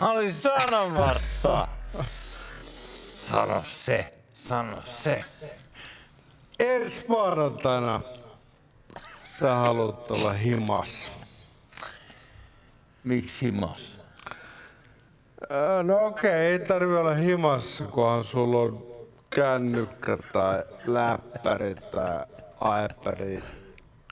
Mä 0.00 0.10
olin 0.10 0.34
sanomassa. 0.34 1.68
Sano 3.30 3.62
se, 3.66 4.12
sano 4.34 4.82
se. 4.82 5.24
Ensi 6.58 7.04
maanantaina 7.08 8.00
sä 9.24 9.54
haluat 9.54 10.10
olla 10.10 10.32
himas. 10.32 11.12
Miksi 13.04 13.46
himas? 13.46 13.98
Ää, 15.50 15.82
No 15.82 16.06
okei, 16.06 16.30
ei 16.30 16.58
tarvi 16.58 16.96
olla 16.96 17.14
himassa, 17.14 17.84
kunhan 17.84 18.24
sulla 18.24 18.58
on 18.58 18.86
kännykkä 19.30 20.18
tai 20.32 20.62
läppäri 20.86 21.74
tai 21.74 22.24
iPad. 22.84 23.42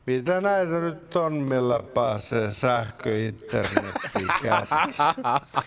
Mitä 0.06 0.40
näitä 0.40 0.80
nyt 0.80 1.16
on, 1.16 1.32
millä 1.32 1.80
pääsee 1.94 2.50
sähköinternettiin 2.50 4.28
käsiksi? 4.42 5.02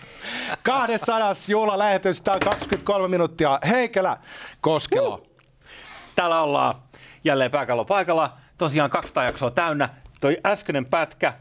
200 0.62 1.34
juhlalähetys, 1.48 2.20
tää 2.20 2.34
on 2.34 2.40
23 2.40 3.08
minuuttia. 3.08 3.58
Heikelä, 3.68 4.16
Koskelo. 4.60 5.26
Täällä 6.14 6.42
ollaan 6.42 6.74
jälleen 7.24 7.50
pääkallo 7.50 7.84
paikalla. 7.84 8.36
Tosiaan 8.58 8.90
200 8.90 9.24
jaksoa 9.24 9.50
täynnä. 9.50 9.88
Toi 10.20 10.36
äskeinen 10.46 10.86
pätkä 10.86 11.34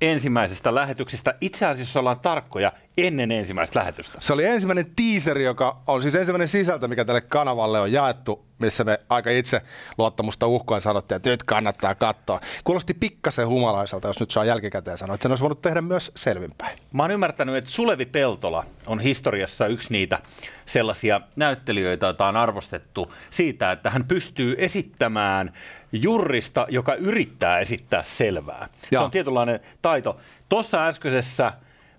ensimmäisestä 0.00 0.74
lähetyksestä. 0.74 1.34
Itse 1.40 1.66
asiassa 1.66 2.00
ollaan 2.00 2.20
tarkkoja 2.20 2.72
ennen 2.96 3.32
ensimmäistä 3.32 3.78
lähetystä. 3.78 4.18
Se 4.20 4.32
oli 4.32 4.44
ensimmäinen 4.44 4.86
teaseri, 4.96 5.44
joka 5.44 5.82
on 5.86 6.02
siis 6.02 6.14
ensimmäinen 6.14 6.48
sisältö, 6.48 6.88
mikä 6.88 7.04
tälle 7.04 7.20
kanavalle 7.20 7.80
on 7.80 7.92
jaettu, 7.92 8.44
missä 8.58 8.84
me 8.84 9.00
aika 9.08 9.30
itse 9.30 9.62
luottamusta 9.98 10.46
uhkoen 10.46 10.80
sanottiin, 10.80 11.16
että 11.16 11.30
nyt 11.30 11.42
kannattaa 11.42 11.94
katsoa. 11.94 12.40
Kuulosti 12.64 12.94
pikkasen 12.94 13.48
humalaiselta, 13.48 14.08
jos 14.08 14.20
nyt 14.20 14.30
saa 14.30 14.44
jälkikäteen 14.44 14.98
sanoa, 14.98 15.14
että 15.14 15.22
sen 15.22 15.32
olisi 15.32 15.42
voinut 15.42 15.62
tehdä 15.62 15.80
myös 15.80 16.12
selvinpäin. 16.16 16.78
Mä 16.92 17.02
oon 17.02 17.10
ymmärtänyt, 17.10 17.56
että 17.56 17.70
Sulevi 17.70 18.06
Peltola 18.06 18.64
on 18.86 19.00
historiassa 19.00 19.66
yksi 19.66 19.92
niitä 19.92 20.18
sellaisia 20.66 21.20
näyttelijöitä, 21.36 22.06
joita 22.06 22.26
on 22.26 22.36
arvostettu 22.36 23.12
siitä, 23.30 23.72
että 23.72 23.90
hän 23.90 24.04
pystyy 24.04 24.54
esittämään 24.58 25.52
jurrista, 25.92 26.66
joka 26.68 26.94
yrittää 26.94 27.58
esittää 27.58 28.02
selvää. 28.02 28.68
Se 28.80 28.88
Joo. 28.90 29.04
on 29.04 29.10
tietynlainen 29.10 29.60
taito. 29.82 30.16
Tuossa 30.48 30.86
äskeisessä 30.86 31.52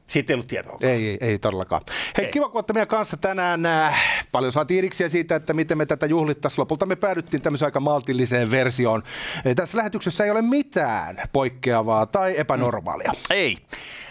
siitä 0.08 0.34
ei 0.34 0.36
ollut 0.36 0.48
tietoa. 0.48 0.78
Ei, 0.82 1.08
ei, 1.10 1.18
ei 1.22 1.40
todellakaan. 1.40 1.82
Hei, 2.18 2.26
Ei. 2.26 2.32
kiva, 2.32 2.46
kun 2.50 2.58
olette 2.58 2.74
meidän 2.74 2.88
kanssa 2.88 3.18
tänään. 3.18 3.66
Äh, 3.66 4.26
Paljon 4.32 4.52
saatiin 4.52 4.78
iriksiä 4.78 5.10
siitä, 5.10 5.36
että 5.36 5.54
miten 5.54 5.78
me 5.78 5.86
tätä 5.86 6.06
juhlittaisiin. 6.06 6.62
Lopulta 6.62 6.86
me 6.86 6.96
päädyttiin 6.96 7.42
tämmöiseen 7.42 7.68
aika 7.68 7.80
maltilliseen 7.80 8.52
versioon. 8.52 9.04
Tässä 9.56 9.78
lähetyksessä 9.78 10.24
ei 10.26 10.32
ole 10.32 10.42
mitään 10.42 11.22
poikkeavaa 11.34 12.06
tai 12.06 12.34
epänormaalia. 12.38 13.12
Ei. 13.30 13.58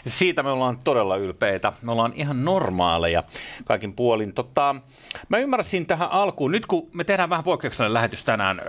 Siitä 0.06 0.42
me 0.42 0.50
ollaan 0.50 0.78
todella 0.84 1.16
ylpeitä. 1.16 1.72
Me 1.82 1.92
ollaan 1.92 2.12
ihan 2.14 2.44
normaaleja 2.44 3.22
kaikin 3.64 3.92
puolin. 3.92 4.32
Tota, 4.32 4.74
mä 5.28 5.38
ymmärsin 5.38 5.86
tähän 5.86 6.10
alkuun, 6.10 6.50
nyt 6.52 6.66
kun 6.66 6.88
me 6.92 7.04
tehdään 7.04 7.30
vähän 7.30 7.44
poikkeuksellinen 7.44 7.94
lähetys 7.94 8.24
tänään, 8.24 8.62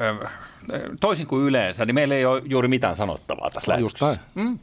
toisin 1.00 1.28
kuin 1.28 1.44
yleensä, 1.46 1.86
niin 1.86 1.96
meillä 1.96 2.16
ei 2.16 2.26
ole 2.26 2.42
juuri 2.46 2.68
mitään 2.68 2.96
sanottavaa 2.96 3.50
tässä 3.50 3.74
No 3.74 3.80
just 3.80 4.02
lähetyksessä. 4.02 4.30
Mm. 4.42 4.60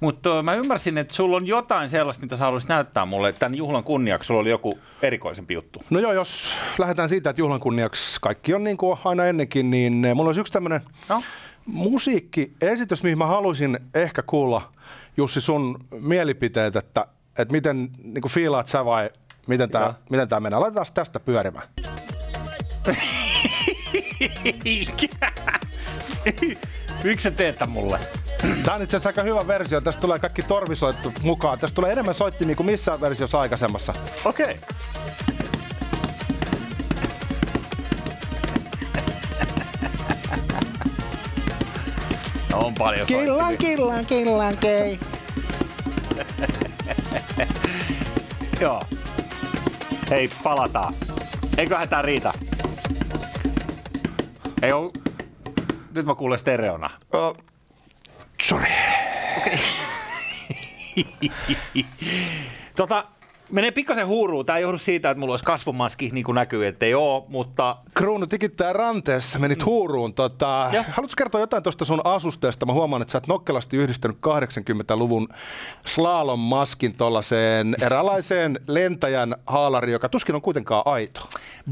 Mutta 0.00 0.42
mä 0.42 0.54
ymmärsin, 0.54 0.98
että 0.98 1.14
sulla 1.14 1.36
on 1.36 1.46
jotain 1.46 1.88
sellaista, 1.88 2.22
mitä 2.22 2.36
sä 2.36 2.44
haluaisit 2.44 2.68
näyttää 2.68 3.06
mulle. 3.06 3.32
Tämän 3.32 3.54
juhlan 3.54 3.84
kunniaksi 3.84 4.26
sulla 4.26 4.40
oli 4.40 4.50
joku 4.50 4.78
erikoisempi 5.02 5.54
juttu. 5.54 5.82
No 5.90 6.00
joo, 6.00 6.12
jos 6.12 6.54
lähdetään 6.78 7.08
siitä, 7.08 7.30
että 7.30 7.40
juhlan 7.40 7.60
kunniaksi 7.60 8.20
kaikki 8.20 8.54
on 8.54 8.64
niin 8.64 8.76
kuin 8.76 8.98
aina 9.04 9.24
ennenkin, 9.24 9.70
niin 9.70 10.04
eh, 10.04 10.14
mulla 10.14 10.28
olisi 10.28 10.40
yksi 10.40 10.52
tämmöinen 10.52 10.80
No? 11.08 11.22
musiikkiesitys, 11.66 13.02
mihin 13.02 13.18
mä 13.18 13.26
haluaisin 13.26 13.78
ehkä 13.94 14.22
kuulla, 14.22 14.72
Jussi, 15.16 15.40
sun 15.40 15.78
mielipiteet, 15.90 16.76
että, 16.76 17.06
että 17.38 17.52
miten 17.52 17.90
niin 18.02 18.22
kuin 18.22 18.32
fiilaat 18.32 18.66
sä 18.66 18.84
vai 18.84 19.10
miten 19.46 19.70
tämä 19.70 19.94
miten 20.10 20.28
tää 20.28 20.40
menee. 20.40 20.58
Laitetaan 20.58 20.86
tästä 20.94 21.20
pyörimään. 21.20 21.68
Miksi 27.04 27.24
sä 27.24 27.30
teet 27.30 27.56
mulle? 27.66 27.98
Tämä 28.64 28.76
on 28.76 28.82
itse 28.82 28.96
asiassa 28.96 29.08
aika 29.08 29.22
hyvä 29.22 29.46
versio. 29.46 29.80
Tästä 29.80 30.00
tulee 30.00 30.18
kaikki 30.18 30.42
torvisoittu 30.42 31.12
mukaan. 31.22 31.58
Tästä 31.58 31.74
tulee 31.74 31.92
enemmän 31.92 32.14
soittimia 32.14 32.56
kuin 32.56 32.66
missään 32.66 33.00
versiossa 33.00 33.40
aikaisemmassa. 33.40 33.94
Okei. 34.24 34.44
Okay. 34.44 34.56
On 42.52 42.74
paljon 42.74 43.08
soittimia. 43.08 43.56
killan, 43.56 44.06
killan, 44.06 44.56
kei. 44.56 45.00
Joo. 48.60 48.82
Hei, 50.10 50.30
palataan. 50.42 50.94
Eiköhän 51.58 51.88
tää 51.88 52.02
riitä. 52.02 52.32
Ei 54.62 54.72
oo... 54.72 54.92
Nyt 55.94 56.06
mä 56.06 56.14
kuulen 56.14 56.38
stereona. 56.38 56.90
Uh, 58.52 58.58
sorry. 58.58 58.70
Tota, 62.76 63.04
menee 63.52 63.70
pikkasen 63.70 64.06
huuruun. 64.06 64.46
Tää 64.46 64.56
ei 64.56 64.62
johdu 64.62 64.78
siitä, 64.78 65.10
että 65.10 65.20
mulla 65.20 65.32
olisi 65.32 65.44
kasvomaski, 65.44 66.10
niin 66.12 66.24
kuin 66.24 66.34
näkyy, 66.34 66.66
ettei 66.66 66.94
oo, 66.94 67.26
mutta 67.28 67.76
Kruunu 67.94 68.26
tikittää 68.26 68.72
ranteessa, 68.72 69.38
menit 69.38 69.64
huuruun. 69.64 70.14
Tota, 70.14 70.70
haluatko 70.88 71.14
kertoa 71.16 71.40
jotain 71.40 71.62
tuosta 71.62 71.84
sun 71.84 72.00
asusteesta? 72.04 72.66
Mä 72.66 72.72
huomaan, 72.72 73.02
että 73.02 73.12
sä 73.12 73.18
oot 73.18 73.26
nokkelasti 73.26 73.76
yhdistänyt 73.76 74.16
80-luvun 74.16 75.28
slalom 75.86 76.40
maskin 76.40 76.94
tuollaiseen 76.94 77.74
eräänlaiseen 77.82 78.60
lentäjän 78.66 79.36
haalari, 79.46 79.92
joka 79.92 80.08
tuskin 80.08 80.34
on 80.34 80.42
kuitenkaan 80.42 80.82
aito. 80.84 81.20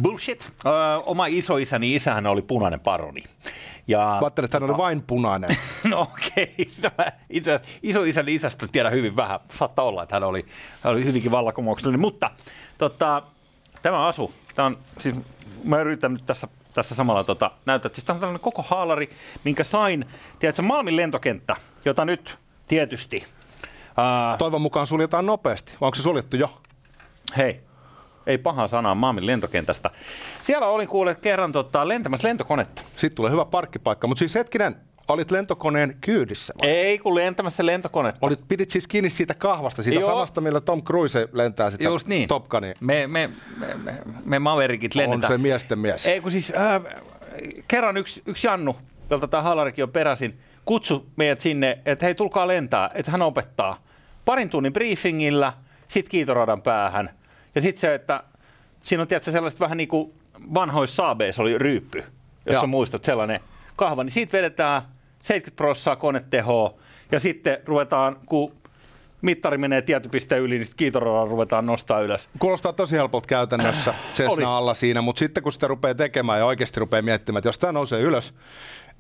bullshit. 0.03 0.53
Öö, 0.67 0.97
oma 0.97 1.27
isoisäni 1.27 1.95
isähän 1.95 2.27
oli 2.27 2.43
punainen 2.43 2.81
paroni. 2.81 3.25
Ja, 3.89 3.99
Mä 3.99 4.19
ajattelin, 4.19 4.45
että 4.45 4.57
hän 4.61 4.71
oli 4.71 4.79
vain 4.79 5.03
punainen. 5.03 5.57
no 5.91 6.01
okei, 6.01 6.55
sitä 6.69 6.91
mä 6.99 7.07
itse 7.31 7.55
asiassa 7.55 7.79
isoisäni 7.83 8.35
isästä 8.35 8.67
tiedän 8.73 8.93
hyvin 8.93 9.17
vähän. 9.17 9.41
Saattaa 9.49 9.85
olla, 9.85 10.03
että 10.03 10.17
hän 10.17 10.25
oli, 10.25 10.47
hän 10.83 10.93
oli 10.93 11.05
hyvinkin 11.05 11.31
vallankumouksellinen. 11.31 12.01
Mutta 12.01 12.31
tota, 12.79 13.23
tämä 13.83 14.07
asu, 14.07 14.33
tämä 14.55 14.67
on, 14.67 14.79
siis 15.01 15.17
mä 15.65 15.81
yritän 15.81 16.13
nyt 16.13 16.27
tässä, 16.27 16.49
tässä 16.73 16.95
samalla 16.95 17.25
tota, 17.25 17.51
näyttää, 17.67 17.89
että 17.89 18.03
tämä 18.03 18.15
on 18.15 18.21
tällainen 18.21 18.41
koko 18.41 18.63
haalari, 18.63 19.11
minkä 19.45 19.65
sain, 19.65 20.05
tiedätkö, 20.39 20.63
Malmin 20.63 20.97
lentokenttä, 20.97 21.57
jota 21.85 22.05
nyt 22.05 22.39
tietysti, 22.69 23.25
ää, 23.97 24.37
Toivon 24.37 24.63
mukaan 24.63 24.87
suljetaan 24.87 25.27
nopeasti. 25.27 25.73
Vai 25.81 25.87
onko 25.87 25.95
se 25.95 26.03
suljettu 26.03 26.37
jo? 26.37 26.51
hei, 27.37 27.61
ei 28.29 28.39
pahaa 28.39 28.69
sanaa 28.69 28.95
Malmin 28.95 29.27
lentokentästä. 29.27 29.91
Siellä 30.43 30.67
olin 30.67 30.89
kuule 30.89 31.15
kerran 31.15 31.53
tota, 31.53 31.89
lentämässä 31.89 32.29
lentokonetta. 32.29 32.83
Sitten 32.97 33.17
tulee 33.17 33.33
hyvä 33.33 33.45
parkkipaikka. 33.45 34.07
Mutta 34.07 34.19
siis 34.19 34.35
hetkinen, 34.35 34.77
olit 35.09 35.31
lentokoneen 35.31 35.97
kyydissä 36.01 36.55
vai? 36.63 36.71
Ei, 36.71 36.99
kun 36.99 37.15
lentämässä 37.15 37.67
lentokonetta. 37.67 38.19
Olit, 38.27 38.41
pidit 38.49 38.71
siis 38.71 38.87
kiinni 38.87 39.11
siitä 39.11 39.35
kahvasta, 39.35 39.83
siitä 39.83 40.01
Joo. 40.01 40.11
samasta, 40.11 40.41
millä 40.41 40.61
Tom 40.61 40.83
Cruise 40.83 41.29
lentää 41.33 41.71
sitä 41.71 41.85
Just 41.85 42.07
niin. 42.07 42.29
Top 42.29 42.49
Gunia. 42.49 42.75
Me, 42.81 43.07
me, 43.07 43.31
me, 43.57 43.75
me, 43.75 43.95
me 44.25 44.39
Maverikit 44.39 44.97
On 44.97 45.03
lennetään. 45.03 45.33
se 45.33 45.39
miesten 45.39 45.79
mies. 45.79 46.07
Ei 46.07 46.21
kun 46.21 46.31
siis, 46.31 46.53
äh, 46.57 46.95
kerran 47.69 47.97
yksi, 47.97 48.23
yksi 48.27 48.47
Jannu, 48.47 48.77
jolta 49.11 49.29
tämä 49.29 49.43
haalarikin 49.43 49.85
on 49.85 49.91
peräisin, 49.91 50.41
kutsu 50.65 51.07
meidät 51.17 51.41
sinne, 51.41 51.79
että 51.87 52.07
hei 52.07 52.15
tulkaa 52.15 52.49
lentää, 52.49 52.91
että 52.95 53.11
hän 53.11 53.23
opettaa. 53.23 53.83
Parin 54.25 54.51
tunnin 54.51 54.73
briefingillä, 54.73 55.53
sit 55.89 56.09
kiitoradan 56.09 56.63
päähän. 56.63 57.11
Ja 57.55 57.61
sitten 57.61 57.81
se, 57.81 57.95
että 57.95 58.25
siinä 58.83 59.03
on 59.03 59.09
tietysti 59.09 59.33
sellaiset 59.33 59.61
vähän 59.61 59.77
niin 59.77 59.89
kuin 59.89 60.13
vanhoissa 60.55 60.97
saabeissa 60.97 61.43
oli 61.43 61.59
ryyppy, 61.59 61.99
jos 61.99 62.53
Joo. 62.53 62.61
sä 62.61 62.67
muistat 62.67 63.05
sellainen 63.05 63.41
kahva, 63.77 64.05
niin 64.05 64.13
siitä 64.13 64.33
vedetään 64.33 64.83
70 65.23 65.57
prossaa 65.57 65.97
konetehoa 65.97 66.75
ja 67.13 67.21
sitten 67.21 67.59
ruvetaan, 67.65 68.17
kun 68.27 68.53
mittari 69.23 69.59
menee 69.59 69.83
tietyn 69.83 70.11
pisteen 70.11 70.43
yli, 70.43 70.59
niin 70.59 70.69
kiitoradan 70.77 71.29
ruvetaan 71.29 71.67
nostaa 71.67 72.01
ylös. 72.01 72.29
Kuulostaa 72.39 72.73
tosi 72.73 72.97
helpolta 72.97 73.27
käytännössä. 73.27 73.95
Cessna 74.15 74.57
alla 74.57 74.75
siinä, 74.75 75.03
mutta 75.03 75.19
sitten 75.19 75.43
kun 75.43 75.53
sitä 75.53 75.67
rupeaa 75.67 75.95
tekemään 75.95 76.39
ja 76.39 76.47
oikeasti 76.47 76.81
rupeaa 76.81 77.03
miettimään, 77.03 77.39
että 77.39 77.49
jos 77.49 77.59
tämä 77.59 77.73
nousee 77.73 78.01
ylös, 78.01 78.35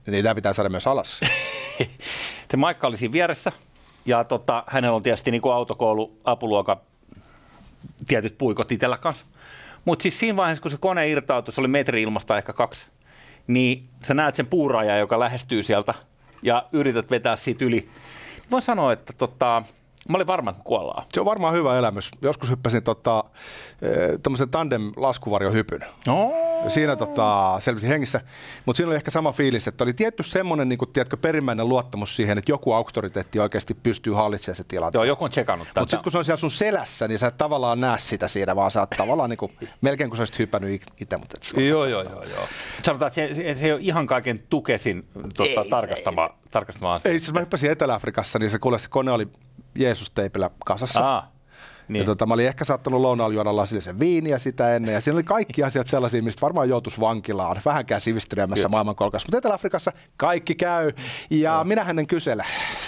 niin 0.06 0.22
tämä 0.22 0.34
pitää 0.34 0.52
saada 0.52 0.68
myös 0.68 0.86
alas. 0.86 1.20
se 2.50 2.56
Maikka 2.56 2.86
oli 2.86 2.96
siinä 2.96 3.12
vieressä 3.12 3.52
ja 4.06 4.24
tota, 4.24 4.64
hänellä 4.66 4.96
on 4.96 5.02
tietysti 5.02 5.30
niin 5.30 5.42
kuin 5.42 5.54
autokoulu 5.54 6.20
apuluoka 6.24 6.80
tietyt 8.06 8.38
puikot 8.38 8.72
itsellä 8.72 8.96
kanssa. 8.96 9.26
Mutta 9.84 10.02
siis 10.02 10.18
siinä 10.18 10.36
vaiheessa, 10.36 10.62
kun 10.62 10.70
se 10.70 10.76
kone 10.76 11.08
irtautui, 11.08 11.54
se 11.54 11.60
oli 11.60 11.68
metri 11.68 12.02
ilmasta 12.02 12.38
ehkä 12.38 12.52
kaksi, 12.52 12.86
niin 13.46 13.88
sä 14.04 14.14
näet 14.14 14.34
sen 14.34 14.46
puurajan, 14.46 14.98
joka 14.98 15.20
lähestyy 15.20 15.62
sieltä 15.62 15.94
ja 16.42 16.66
yrität 16.72 17.10
vetää 17.10 17.36
siitä 17.36 17.64
yli. 17.64 17.88
Voin 18.50 18.62
sanoa, 18.62 18.92
että 18.92 19.12
tota, 19.12 19.62
mä 20.08 20.16
olin 20.16 20.26
varma, 20.26 20.50
että 20.50 20.62
kuollaan. 20.64 21.06
Se 21.14 21.20
on 21.20 21.26
varmaan 21.26 21.54
hyvä 21.54 21.78
elämys. 21.78 22.10
Joskus 22.22 22.50
hyppäsin 22.50 22.82
tota, 22.82 23.24
tämmöisen 24.22 24.50
tandem 24.50 24.92
laskuvarjohypyn. 24.96 25.84
No, 26.06 26.32
Siinä 26.68 26.96
tota, 26.96 27.56
selvisi 27.60 27.88
hengissä, 27.88 28.20
mutta 28.66 28.76
siinä 28.76 28.88
oli 28.88 28.96
ehkä 28.96 29.10
sama 29.10 29.32
fiilis, 29.32 29.68
että 29.68 29.84
oli 29.84 29.94
tietty 29.94 30.22
semmoinen 30.22 30.68
niin 30.68 30.78
tiedätkö, 30.92 31.16
perimmäinen 31.16 31.68
luottamus 31.68 32.16
siihen, 32.16 32.38
että 32.38 32.52
joku 32.52 32.72
auktoriteetti 32.72 33.40
oikeasti 33.40 33.74
pystyy 33.74 34.12
hallitsemaan 34.12 34.56
se 34.56 34.64
tilanteen. 34.64 34.98
Joo, 34.98 35.04
joku 35.04 35.24
on 35.24 35.30
tsekannut 35.30 35.68
tätä. 35.68 35.80
Mutta 35.80 35.90
sitten 35.90 36.02
kun 36.02 36.12
se 36.12 36.18
on 36.18 36.24
siellä 36.24 36.36
sun 36.36 36.50
selässä, 36.50 37.08
niin 37.08 37.18
sä 37.18 37.26
et 37.26 37.38
tavallaan 37.38 37.80
näe 37.80 37.98
sitä 37.98 38.28
siinä, 38.28 38.56
vaan 38.56 38.70
sä 38.70 38.80
oot 38.80 38.90
tavallaan 38.90 39.30
niin 39.30 39.38
kuin, 39.38 39.52
melkein 39.80 40.10
kuin 40.10 40.16
sä 40.16 40.20
olisit 40.20 40.38
hypännyt 40.38 40.82
itse. 41.00 41.16
Mutta 41.16 41.34
et 41.36 41.62
Joo, 41.64 41.86
joo, 41.86 42.02
joo, 42.02 42.24
joo. 42.24 42.48
Sanotaan, 42.82 43.06
että 43.08 43.14
se, 43.14 43.34
se, 43.34 43.54
se 43.54 43.66
ei 43.66 43.72
ole 43.72 43.80
ihan 43.82 44.06
kaiken 44.06 44.42
tukesin 44.50 45.08
tota, 45.36 45.64
tarkastama, 45.70 46.30
tarkastama 46.50 46.94
asia. 46.94 47.12
Ei, 47.12 47.18
siis 47.18 47.32
mä 47.32 47.40
hyppäsin 47.40 47.70
Etelä-Afrikassa, 47.70 48.38
niin 48.38 48.50
se 48.50 48.58
kuule 48.58 48.78
se 48.78 48.88
kone 48.88 49.10
oli 49.10 49.28
Jeesus-teipillä 49.78 50.50
kasassa. 50.64 51.14
Aa, 51.14 51.32
niin. 51.88 52.00
Ja 52.00 52.06
tota, 52.06 52.26
mä 52.26 52.34
olin 52.34 52.46
ehkä 52.46 52.64
saattanut 52.64 53.00
lounaalla 53.00 53.34
juoda 53.34 53.56
lasillisen 53.56 53.98
viiniä 53.98 54.38
sitä 54.38 54.76
ennen, 54.76 54.94
ja 54.94 55.00
siinä 55.00 55.14
oli 55.16 55.22
kaikki 55.22 55.62
asiat 55.64 55.86
sellaisia, 55.86 56.22
mistä 56.22 56.40
varmaan 56.40 56.68
joutuisi 56.68 57.00
vankilaan, 57.00 57.62
vähänkään 57.64 58.00
sivistyneemmässä 58.00 58.68
maailmankolkassa. 58.68 59.26
Mutta 59.26 59.38
Etelä-Afrikassa 59.38 59.92
kaikki 60.16 60.54
käy, 60.54 60.92
ja 61.30 61.64
minä 61.64 61.84
hänen 61.84 62.06
kysele. 62.06 62.44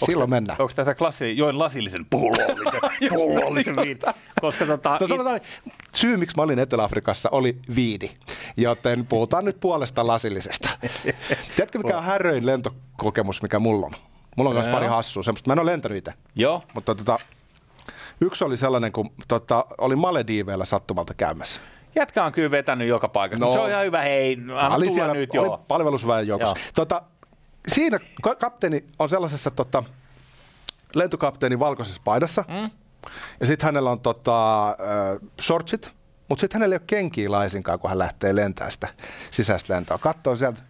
Silloin 0.07 0.31
mennään. 0.31 0.61
Onko 0.61 0.73
tässä 0.77 0.95
klassi, 0.95 1.37
join 1.37 1.59
lasillisen 1.59 2.07
pullollisen, 2.11 2.81
pullollisen 3.15 3.77
viin? 3.77 3.99
Koska 4.41 4.67
tota, 4.67 4.97
No 5.01 5.07
sanotaan, 5.07 5.41
niin, 5.65 5.73
syy 5.95 6.17
miksi 6.17 6.37
mä 6.37 6.43
olin 6.43 6.59
Etelä-Afrikassa 6.59 7.29
oli 7.33 7.57
viini, 7.77 8.11
joten 8.57 9.07
puhutaan 9.07 9.45
nyt 9.45 9.61
puolesta 9.61 10.07
lasillisesta. 10.07 10.69
Tiedätkö 11.57 11.79
mikä 11.79 11.97
on 11.97 12.05
häröin 12.05 12.47
lentokokemus, 12.47 13.43
mikä 13.43 13.59
mulla 13.59 13.87
on? 13.87 13.93
Mulla 14.37 14.51
on 14.51 14.57
myös 14.57 14.69
pari 14.69 14.87
hassua, 14.87 15.23
semmoista. 15.23 15.49
Mä 15.49 15.53
en 15.53 15.59
ole 15.59 15.71
lentänyt 15.71 15.99
itse. 15.99 16.15
Joo, 16.35 16.63
Mutta 16.75 16.95
tota, 16.95 17.19
yksi 18.21 18.45
oli 18.45 18.57
sellainen, 18.57 18.93
kun 18.93 19.11
tota, 19.29 19.65
oli 19.79 19.97
Malediiveillä 19.97 20.65
sattumalta 20.65 21.15
käymässä. 21.15 21.61
jätkä 21.95 22.25
on 22.25 22.33
kyllä 22.33 22.51
vetänyt 22.51 22.89
joka 22.89 23.09
paikassa. 23.09 23.47
No. 23.47 23.53
Se 23.53 23.59
on 23.59 23.71
ihan 23.71 23.85
hyvä, 23.85 24.01
hei, 24.03 24.37
anna 24.41 24.55
Mä 24.55 24.75
olin 24.75 24.89
tulla 24.89 24.95
siellä, 24.95 25.15
nyt, 25.15 25.31
oli 25.31 25.47
joo. 25.47 25.65
palvelusväen 25.69 26.27
joukossa. 26.27 26.57
Joo. 26.59 26.65
Tota, 26.75 27.03
siinä 27.69 27.99
ka- 28.23 28.35
kapteeni 28.35 28.85
on 28.99 29.09
sellaisessa 29.09 29.51
tota, 29.51 29.85
lentokapteeni 30.95 31.59
valkoisessa 31.59 32.03
paidassa. 32.05 32.45
Mm. 32.49 32.71
Ja 33.41 33.47
sitten 33.47 33.67
hänellä 33.67 33.91
on 33.91 34.01
tota, 34.01 34.69
äh, 34.69 34.77
shortsit, 35.41 35.93
mutta 36.29 36.41
sitten 36.41 36.59
hänellä 36.59 36.75
ei 36.75 36.77
ole 36.77 36.85
kenkiä 36.87 37.31
laisinkaan, 37.31 37.79
kun 37.79 37.91
hän 37.91 37.99
lähtee 37.99 38.37
lentämään 38.37 38.73
sitä 38.73 38.89
sisäistä 39.31 39.75
lentoa. 39.75 39.99
Katsoo 39.99 40.37
sieltä 40.37 40.61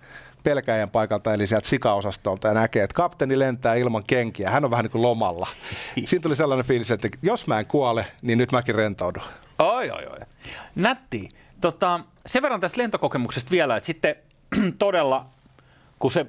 pelkäjän 0.43 0.91
paikalta, 0.91 1.35
eli 1.35 1.47
sieltä 1.47 1.69
sikaosastolta, 1.69 2.49
ja 2.49 2.55
näkee, 2.55 2.83
että 2.83 2.95
kapteeni 2.95 3.39
lentää 3.39 3.75
ilman 3.75 4.05
kenkiä. 4.05 4.51
Hän 4.51 4.65
on 4.65 4.71
vähän 4.71 4.83
niin 4.83 4.91
kuin 4.91 5.03
lomalla. 5.03 5.49
Siinä 6.07 6.23
tuli 6.23 6.37
sellainen 6.37 6.67
fiilis, 6.67 6.91
että 6.91 7.09
jos 7.23 7.47
mä 7.47 7.59
en 7.59 7.67
kuole, 7.67 8.07
niin 8.23 8.39
nyt 8.39 8.53
mäkin 8.53 8.75
rentoudun. 8.75 9.23
Oi, 9.59 9.91
oi, 9.91 10.07
oi. 10.07 10.19
Nätti. 10.75 11.29
Tota, 11.61 12.01
sen 12.27 12.43
verran 12.43 12.61
tästä 12.61 12.83
lentokokemuksesta 12.83 13.51
vielä, 13.51 13.77
että 13.77 13.87
sitten 13.87 14.15
todella, 14.79 15.27
kun 15.99 16.11
se, 16.11 16.27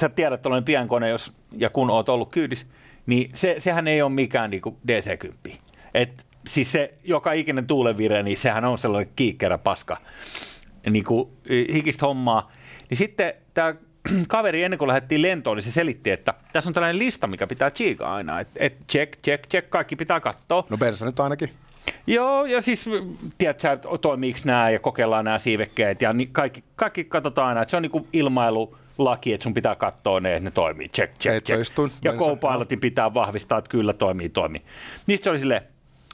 sä 0.00 0.08
tiedät, 0.08 0.38
että 0.38 0.48
olen 0.48 0.64
piankone, 0.64 1.08
jos 1.08 1.32
ja 1.52 1.70
kun 1.70 1.90
oot 1.90 2.08
ollut 2.08 2.32
kyydissä, 2.32 2.66
niin 3.06 3.30
se, 3.34 3.54
sehän 3.58 3.88
ei 3.88 4.02
ole 4.02 4.12
mikään 4.12 4.50
niin 4.50 4.62
DC-10. 4.88 5.56
Et, 5.94 6.26
siis 6.46 6.72
se 6.72 6.94
joka 7.04 7.32
ikinen 7.32 7.66
tuulenvire, 7.66 8.22
niin 8.22 8.36
sehän 8.36 8.64
on 8.64 8.78
sellainen 8.78 9.12
kiikkerä 9.16 9.58
paska, 9.58 9.96
niin 10.90 11.04
kuin 11.04 11.28
hikistä 11.72 12.06
hommaa. 12.06 12.52
Niin 12.90 12.98
sitten 12.98 13.34
tämä 13.58 13.74
kaveri 14.28 14.62
ennen 14.62 14.78
kuin 14.78 14.88
lähdettiin 14.88 15.22
lentoon, 15.22 15.56
niin 15.56 15.64
se 15.64 15.70
selitti, 15.70 16.10
että 16.10 16.34
tässä 16.52 16.70
on 16.70 16.74
tällainen 16.74 16.98
lista, 16.98 17.26
mikä 17.26 17.46
pitää 17.46 17.70
chiikaa 17.70 18.14
aina. 18.14 18.40
Että 18.40 18.60
et 18.60 18.76
check, 18.90 19.12
check, 19.24 19.48
check, 19.50 19.70
kaikki 19.70 19.96
pitää 19.96 20.20
katsoa. 20.20 20.64
No 20.70 20.76
Bensa 20.76 21.06
nyt 21.06 21.20
ainakin. 21.20 21.50
Joo, 22.06 22.44
ja 22.44 22.60
siis 22.60 22.90
tiedät 23.38 23.60
sä, 23.60 23.72
että 23.72 23.88
toimiiko 24.00 24.38
nämä 24.44 24.70
ja 24.70 24.78
kokeillaan 24.78 25.24
nämä 25.24 25.38
siivekkeet 25.38 26.02
ja 26.02 26.12
ni- 26.12 26.28
kaikki, 26.32 26.64
kaikki 26.76 27.04
katsotaan 27.04 27.48
aina, 27.48 27.62
että 27.62 27.70
se 27.70 27.76
on 27.76 27.82
niinku 27.82 28.08
ilmailulaki, 28.12 29.32
että 29.32 29.42
sun 29.44 29.54
pitää 29.54 29.74
katsoa 29.76 30.20
ne, 30.20 30.34
että 30.34 30.44
ne 30.44 30.50
toimii, 30.50 30.88
check, 30.88 31.12
check, 31.12 31.22
check. 31.22 31.48
Heittoistuin, 31.48 31.92
Ja 32.04 32.12
co-pilotin 32.12 32.80
pitää 32.80 33.14
vahvistaa, 33.14 33.58
että 33.58 33.70
kyllä 33.70 33.92
toimii, 33.92 34.28
toimii. 34.28 34.62
Niistä 35.06 35.24
se 35.24 35.30
oli 35.30 35.38
silleen, 35.38 35.62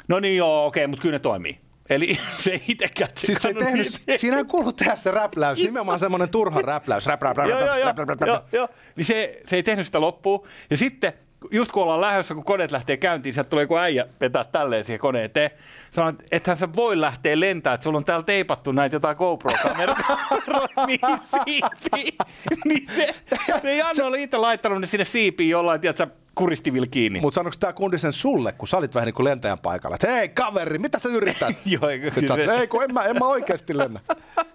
no 0.08 0.20
niin 0.20 0.36
joo, 0.36 0.66
okei, 0.66 0.86
mutta 0.86 1.02
kyllä 1.02 1.14
ne 1.14 1.18
toimii. 1.18 1.58
Eli 1.90 2.18
se 2.44 2.50
ei 2.52 2.62
itsekään 2.68 3.10
Siis 3.16 3.42
se 3.42 3.48
ei 3.48 3.54
tehnyt, 3.54 4.00
niitä. 4.06 4.20
siinä 4.20 4.36
ei 4.38 4.44
kuulu 4.44 4.72
tehdä 4.72 4.94
se 4.96 5.10
räpläys, 5.10 5.58
nimenomaan 5.58 5.98
semmoinen 5.98 6.28
turha 6.28 6.60
räpläys. 6.62 7.06
Joo, 7.50 7.60
joo, 7.60 7.76
joo, 7.78 7.86
joo, 8.26 8.44
joo. 8.52 8.68
Niin 8.96 9.04
se, 9.04 9.40
se 9.46 9.56
ei 9.56 9.62
tehnyt 9.62 9.86
sitä 9.86 10.00
loppuun. 10.00 10.46
Ja 10.70 10.76
sitten 10.76 11.12
just 11.50 11.72
kun 11.72 11.82
ollaan 11.82 12.00
lähdössä, 12.00 12.34
kun 12.34 12.44
koneet 12.44 12.72
lähtee 12.72 12.96
käyntiin, 12.96 13.34
sieltä 13.34 13.50
tulee 13.50 13.62
joku 13.62 13.76
äijä 13.76 14.06
vetää 14.20 14.44
tälleen 14.44 14.84
siihen 14.84 15.00
koneen 15.00 15.24
eteen. 15.24 15.50
Sanoo, 15.90 16.10
että 16.10 16.24
ethän 16.30 16.56
sä 16.56 16.68
voi 16.76 17.00
lähteä 17.00 17.40
lentämään, 17.40 17.74
että 17.74 17.84
sulla 17.84 17.98
on 17.98 18.04
täällä 18.04 18.24
teipattu 18.24 18.72
näitä 18.72 18.96
jotain 18.96 19.16
GoPro-kameroita 19.16 20.16
niin 20.86 21.00
siipiin. 21.44 22.18
Niin 22.64 22.86
se, 22.96 23.14
se 23.62 23.76
Janne 23.76 24.02
oli 24.02 24.22
itse 24.22 24.36
laittanut 24.36 24.80
ne 24.80 24.86
sinne 24.86 25.04
siipiin 25.04 25.50
jollain, 25.50 25.80
tiedätkö, 25.80 26.06
kuristivilla 26.34 26.86
kiinni. 26.90 27.20
Mutta 27.20 27.34
sanoiko 27.34 27.56
tämä 27.60 27.72
kundi 27.72 27.98
sen 27.98 28.12
sulle, 28.12 28.52
kun 28.52 28.68
sä 28.68 28.76
olit 28.76 28.94
vähän 28.94 29.06
niin 29.06 29.14
kuin 29.14 29.24
lentäjän 29.24 29.58
paikalla, 29.58 29.94
että 29.94 30.10
hei 30.12 30.28
kaveri, 30.28 30.78
mitä 30.78 30.98
sä 30.98 31.08
yrität? 31.08 31.56
Joo, 31.80 31.88
eikö 31.88 32.06
Sitten 32.06 32.28
sä 32.28 32.34
oot, 32.34 32.42
se- 32.42 32.52
ei 32.52 32.66
kun 32.66 32.82
en 32.84 32.94
mä, 32.94 33.02
en 33.02 33.16
mä 33.18 33.26
oikeasti 33.26 33.78
lennä. 33.78 34.00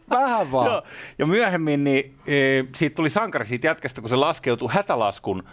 Vähän 0.09 0.51
vaan. 0.51 0.71
Joo. 0.71 0.83
Ja 1.19 1.25
myöhemmin 1.25 1.83
niin, 1.83 2.15
e, 2.27 2.33
siitä 2.75 2.95
tuli 2.95 3.09
sankari 3.09 3.45
siitä 3.45 3.67
jätkästä, 3.67 4.01
kun 4.01 4.09
se 4.09 4.15
laskeutui 4.15 4.69
hätälaskun 4.71 5.43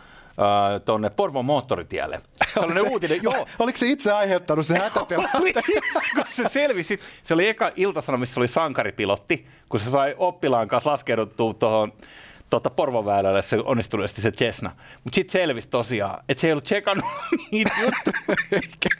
äh, 0.40 0.80
tuonne 0.84 1.10
Porvon 1.10 1.44
moottoritielle. 1.44 2.20
Sellainen 2.54 2.88
uutinen, 2.90 3.22
joo. 3.22 3.46
Oliko 3.58 3.78
se 3.78 3.86
itse 3.86 4.12
aiheuttanut 4.12 4.66
se 4.66 4.78
hätätila? 4.82 5.28
Oli, 5.40 5.52
kun 5.52 6.24
se 6.26 6.48
selvisi, 6.48 7.00
se 7.22 7.34
oli 7.34 7.48
eka 7.48 7.70
iltasanomissa 7.76 8.40
oli 8.40 8.48
sankaripilotti, 8.48 9.46
kun 9.68 9.80
se 9.80 9.90
sai 9.90 10.14
oppilaan 10.18 10.68
kanssa 10.68 10.90
laskeuduttua 10.90 11.54
tuohon 11.54 11.92
tota 12.50 12.70
Porvoväylälle 12.70 13.42
se 13.42 13.58
onnistuneesti 13.64 14.20
se 14.20 14.30
Cessna. 14.32 14.70
Mutta 15.04 15.14
sitten 15.14 15.32
selvisi 15.32 15.68
tosiaan, 15.68 16.24
että 16.28 16.40
se 16.40 16.46
ei 16.46 16.52
ollut 16.52 16.64
tsekannut 16.64 17.04
niitä 17.52 17.70
juttuja, 17.82 18.90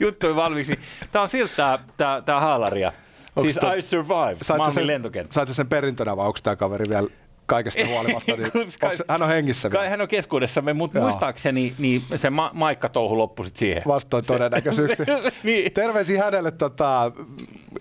juttuja 0.00 0.36
valmiiksi. 0.36 0.78
Tämä 1.12 1.22
on 1.22 1.28
siltä 1.28 1.78
tämä, 2.24 2.40
haalaria. 2.40 2.92
Onks 3.36 3.42
siis 3.52 3.56
toi- 3.60 3.78
I 3.78 3.82
survived, 3.82 4.36
Sait 4.42 4.46
sä 4.46 4.56
Malmin 4.56 4.74
sen, 4.74 4.86
lentokenttä. 4.86 5.34
sait 5.34 5.48
sä 5.48 5.54
sen 5.54 5.68
perintönä 5.68 6.16
vai 6.16 6.26
onko 6.26 6.38
tämä 6.42 6.56
kaveri 6.56 6.84
vielä 6.88 7.08
kaikesta 7.50 7.86
huolimatta? 7.86 8.36
Niin, 8.36 8.52
kai- 8.80 8.90
onks 8.90 9.02
hän 9.08 9.22
on 9.22 9.28
hengissä 9.28 9.68
Kai 9.70 9.80
vielä. 9.80 9.90
hän 9.90 10.00
on 10.00 10.08
keskuudessamme, 10.08 10.72
mutta 10.72 10.98
Joo. 10.98 11.04
muistaakseni 11.08 11.74
niin 11.78 12.02
se 12.16 12.30
ma- 12.30 12.50
Maikka-touhu 12.54 13.18
loppui 13.18 13.46
sit 13.46 13.56
siihen. 13.56 13.82
Vastoin 13.86 14.24
todennäköisyyksiä. 14.26 15.06
niin. 15.42 15.72
Terveisiä 15.72 16.24
hänelle. 16.24 16.50
Tota, 16.50 17.12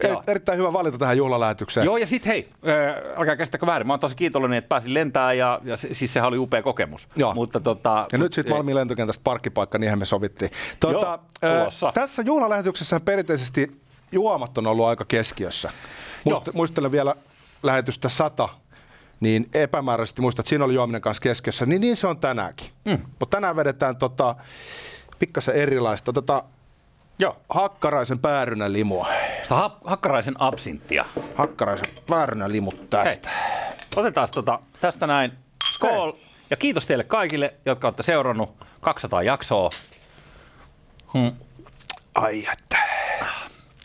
Joo. 0.04 0.24
erittäin 0.28 0.58
hyvä 0.58 0.74
valinta 0.74 0.98
tähän 0.98 1.18
juhlalähetykseen. 1.18 1.86
Joo, 1.86 1.98
ja 1.98 2.06
sitten 2.06 2.32
hei, 2.32 2.50
äh, 2.68 3.20
älkää 3.20 3.36
käsittäkö 3.36 3.66
väärin, 3.66 3.88
mä 3.88 3.94
oon 3.94 4.00
tosi 4.00 4.16
kiitollinen, 4.16 4.58
että 4.58 4.70
pääsin 4.70 4.94
lentämään, 4.94 5.38
ja, 5.38 5.60
ja 5.64 5.78
siis 5.78 6.14
sehän 6.14 6.28
oli 6.28 6.38
upea 6.38 6.62
kokemus. 6.62 7.08
Joo. 7.16 7.34
Mutta 7.34 7.60
tota, 7.60 8.08
Ja 8.12 8.18
nyt 8.18 8.34
sitten 8.34 8.54
Malmin 8.56 8.76
lentokentästä 8.76 9.22
parkkipaikka, 9.24 9.78
niinhän 9.78 10.00
me 10.00 10.06
sovittiin. 10.06 10.52
Tuota, 10.80 11.20
Joo, 11.44 11.54
tulossa. 11.60 11.92
tässä 11.94 12.22
juhlalähetyksessä 12.26 13.00
perinteisesti 13.00 13.72
juomat 14.12 14.58
on 14.58 14.68
ollut 14.68 14.86
aika 14.86 15.06
keskiössä. 15.08 15.70
Muist, 16.24 16.50
muistelen 16.54 16.92
vielä 16.92 17.16
lähetystä 17.64 18.10
100, 18.10 18.50
niin 19.20 19.50
epämääräisesti 19.54 20.22
muistan, 20.22 20.42
että 20.42 20.50
siinä 20.50 20.66
oli 20.66 20.74
juominen 20.74 21.02
kanssa 21.02 21.22
keskiössä, 21.22 21.66
niin 21.66 21.82
niin 21.82 21.98
se 21.98 22.08
on 22.08 22.20
tänäänkin. 22.20 22.68
Mm. 22.86 23.00
Mutta 23.20 23.38
tänään 23.38 23.56
vedetään 23.56 23.98
tota, 23.98 24.36
pikkasen 25.20 25.56
erilaista. 25.56 26.14
Tota, 26.14 26.44
Joo, 27.22 27.38
hakkaraisen 27.50 28.20
päärynä 28.20 28.72
limua. 28.74 29.08
sitä 29.44 29.56
ha- 29.56 29.78
hakkaraisen 29.84 30.36
absinttia. 30.42 31.06
Hakkaraisen 31.36 31.94
päärynä 32.10 32.52
limut 32.52 32.90
tästä. 32.90 33.30
Otetaan 33.96 34.28
tota, 34.34 34.60
tästä 34.82 35.08
näin. 35.08 35.32
Skol! 35.74 36.12
Ja 36.50 36.58
kiitos 36.58 36.86
teille 36.86 37.04
kaikille, 37.04 37.54
jotka 37.66 37.88
olette 37.88 38.04
seurannut 38.04 38.56
200 38.82 39.24
jaksoa. 39.24 39.70
Ai 42.16 42.46
että. 42.54 42.78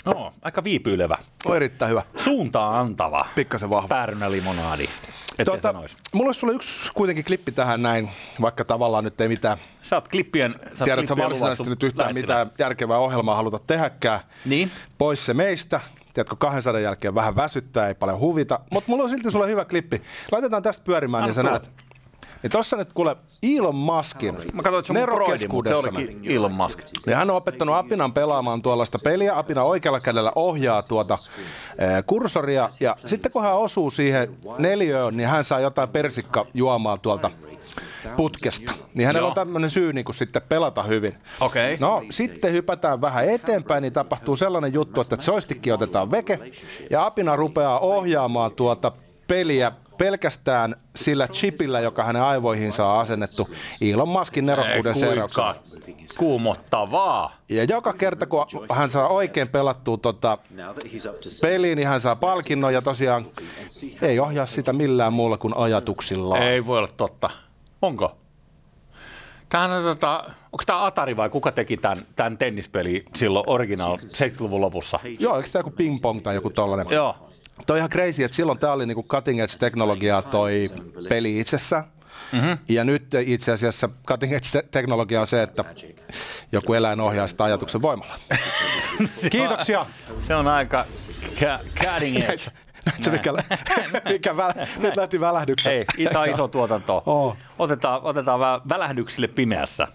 No, 0.05 0.33
aika 0.43 0.65
viipyilevä. 0.65 1.19
On 1.45 1.57
erittäin 1.57 1.91
hyvä. 1.91 2.03
Suuntaa 2.17 2.81
antava. 2.81 3.27
Pikkasen 3.35 3.71
vahva. 3.71 3.89
Päärynälimonaadi. 3.89 4.85
Ette 4.85 5.04
Tuota, 5.45 5.63
sanois. 5.63 5.97
mulla 6.13 6.29
olisi 6.29 6.41
sulle 6.41 6.55
yksi 6.55 6.91
kuitenkin 6.95 7.25
klippi 7.25 7.53
tähän 7.53 7.83
näin, 7.83 8.11
vaikka 8.41 8.65
tavallaan 8.65 9.05
nyt 9.05 9.21
ei 9.21 9.29
mitään 9.29 9.59
Sä 9.83 9.97
oot 9.97 10.09
klippien, 10.09 10.55
sä 10.75 10.85
Tiedät 10.85 11.07
sä 11.07 11.17
varsinaisesti 11.17 11.71
nyt 11.71 11.83
yhtään 11.83 12.15
mitään 12.15 12.51
järkevää 12.59 12.99
ohjelmaa 12.99 13.37
haluta 13.37 13.59
tehdäkään. 13.59 14.21
Niin? 14.45 14.71
Pois 14.99 15.27
se 15.27 15.35
meistä. 15.35 15.81
Tiedätkö, 16.15 16.37
200 16.37 16.81
jälkeen 16.81 17.15
vähän 17.15 17.37
väsyttää, 17.37 17.89
ei 17.89 17.95
paljon 17.95 18.19
huvita. 18.19 18.61
Mutta 18.71 18.91
mulla 18.91 19.03
on 19.05 19.11
silti 19.11 19.31
sulle 19.31 19.49
hyvä 19.49 19.65
klippi. 19.65 20.03
Laitetaan 20.33 20.63
tästä 20.63 20.85
pyörimään, 20.85 21.23
Anna 21.23 21.27
niin 21.27 21.35
sä 21.35 21.41
tulla. 21.41 21.53
näet. 21.53 21.71
Niin 22.45 22.51
tossa 22.51 22.77
nyt 22.77 22.93
kuule 22.93 23.17
Elon 23.43 23.75
Muskin 23.75 24.35
Mä 24.35 24.63
katsoin, 24.63 24.81
että 24.81 24.93
se 24.93 24.99
on 24.99 25.07
broidi, 25.07 25.49
mutta 25.49 25.77
se 25.77 25.89
olikin 25.89 26.21
Elon 26.25 26.53
Musk. 26.53 26.79
Ja 27.07 27.17
hän 27.17 27.31
on 27.31 27.37
opettanut 27.37 27.75
Apinan 27.75 28.13
pelaamaan 28.13 28.63
tuollaista 28.63 28.99
peliä. 29.05 29.39
Apina 29.39 29.63
oikealla 29.63 30.01
kädellä 30.01 30.33
ohjaa 30.35 30.83
tuota 30.83 31.15
eh, 31.79 32.05
kursoria. 32.07 32.69
Ja 32.81 32.97
sitten 33.05 33.33
kun 33.33 33.43
hän 33.43 33.57
osuu 33.57 33.91
siihen 33.91 34.37
neljöön, 34.59 35.17
niin 35.17 35.29
hän 35.29 35.45
saa 35.45 35.61
jotain 35.61 35.89
persikka 35.89 36.47
juomaa 36.55 36.97
tuolta 36.97 37.31
putkesta. 38.17 38.73
Niin 38.95 39.07
hänellä 39.07 39.25
Joo. 39.25 39.29
on 39.29 39.35
tämmöinen 39.35 39.71
syy 39.71 39.93
niin 39.93 40.05
kuin 40.05 40.15
sitten 40.15 40.43
pelata 40.49 40.83
hyvin. 40.83 41.15
Okei. 41.41 41.77
No 41.81 42.03
sitten 42.11 42.53
hypätään 42.53 43.01
vähän 43.01 43.29
eteenpäin, 43.29 43.83
niin 43.83 43.93
tapahtuu 43.93 44.37
sellainen 44.37 44.73
juttu, 44.73 45.01
että 45.01 45.17
joystickki 45.27 45.73
otetaan 45.73 46.11
veke 46.11 46.39
ja 46.91 47.07
apina 47.07 47.37
rupeaa 47.37 47.79
ohjaamaan 47.79 48.53
tuota 48.53 48.93
peliä 49.29 49.73
pelkästään 49.99 50.77
sillä 50.97 51.29
chipillä, 51.29 51.81
joka 51.81 52.05
hänen 52.05 52.23
aivoihinsa 52.23 52.85
on 52.85 53.01
asennettu 53.01 53.49
Elon 53.81 54.09
Muskin 54.09 54.47
nerokkuuden 54.47 54.95
seurauksena. 54.95 55.55
Kuumottavaa. 56.19 57.37
Ja 57.49 57.65
joka 57.65 57.93
kerta, 57.93 58.27
kun 58.27 58.47
hän 58.73 58.91
saa 58.91 59.09
oikein 59.09 59.49
pelattua 59.49 59.97
tota 59.97 60.39
peliin, 61.43 61.77
niin 61.77 61.89
hän 61.89 62.01
saa 62.01 62.17
palkinnon 62.17 62.75
ja 62.75 62.83
tosiaan 62.83 63.27
ei 64.03 64.19
ohjaa 64.19 64.47
sitä 64.47 64.73
millään 64.73 65.13
muulla 65.13 65.39
kuin 65.39 65.57
ajatuksillaan. 65.57 66.43
Ei 66.43 66.67
voi 66.67 66.79
olla 66.79 66.89
totta. 66.97 67.31
Onko? 67.83 68.17
Tämähän 69.49 69.71
on 69.71 69.83
tota, 69.83 70.25
onko 70.27 70.63
tämä 70.67 70.87
Atari 70.87 71.17
vai 71.17 71.31
kuka 71.31 71.53
teki 71.53 71.77
tämän, 71.77 72.07
tämän 72.17 72.39
tennispeli 72.39 73.05
silloin 73.17 73.45
original 73.49 73.97
70-luvun 73.97 74.61
lopussa? 74.61 75.01
Joo, 75.19 75.37
eikö 75.37 75.49
tämä 75.53 75.61
joku 75.61 75.71
ping-pong 75.71 76.21
tai 76.23 76.35
joku 76.35 76.51
tollainen? 76.51 76.87
Joo. 76.91 77.17
Toi 77.67 77.75
on 77.75 77.79
ihan 77.79 77.91
crazy, 77.91 78.25
että 78.25 78.37
silloin 78.37 78.59
tämä 78.59 78.73
oli 78.73 78.87
niinku 78.87 79.03
cutting 79.03 79.41
edge 79.41 79.53
teknologiaa 79.59 80.23
toi 80.23 80.65
peli 81.09 81.41
itsessä. 81.41 81.85
Mm-hmm. 82.33 82.59
Ja 82.69 82.85
nyt 82.85 83.07
itse 83.27 83.53
asiassa 83.53 83.89
cutting 84.07 84.33
edge 84.33 84.49
te- 84.53 84.65
teknologia 84.71 85.21
on 85.21 85.27
se, 85.27 85.43
että 85.43 85.65
joku 86.53 86.75
eläin 86.75 87.01
ohjaa 87.01 87.27
sitä 87.27 87.45
ajatuksen 87.45 87.83
voimalla. 87.83 88.15
Kiitoksia. 89.31 89.87
Se 90.21 90.35
on 90.35 90.49
aika 90.49 90.85
cutting 91.81 92.17
edge. 92.17 92.51
Näetkö, 92.87 93.11
mikä, 93.11 93.33
mikä 94.13 94.37
väl, 94.37 94.53
nyt 94.79 94.97
lähti 94.97 95.21
välähdyksen. 95.21 95.73
Ei, 95.73 95.85
tämä 96.13 96.21
on 96.21 96.31
iso 96.31 96.49
tuotanto. 96.49 97.03
Oo. 97.07 97.37
Otetaan, 97.59 98.03
otetaan 98.03 98.41
vähän 98.41 98.61
välähdyksille 98.69 99.29
pimeässä. 99.29 99.89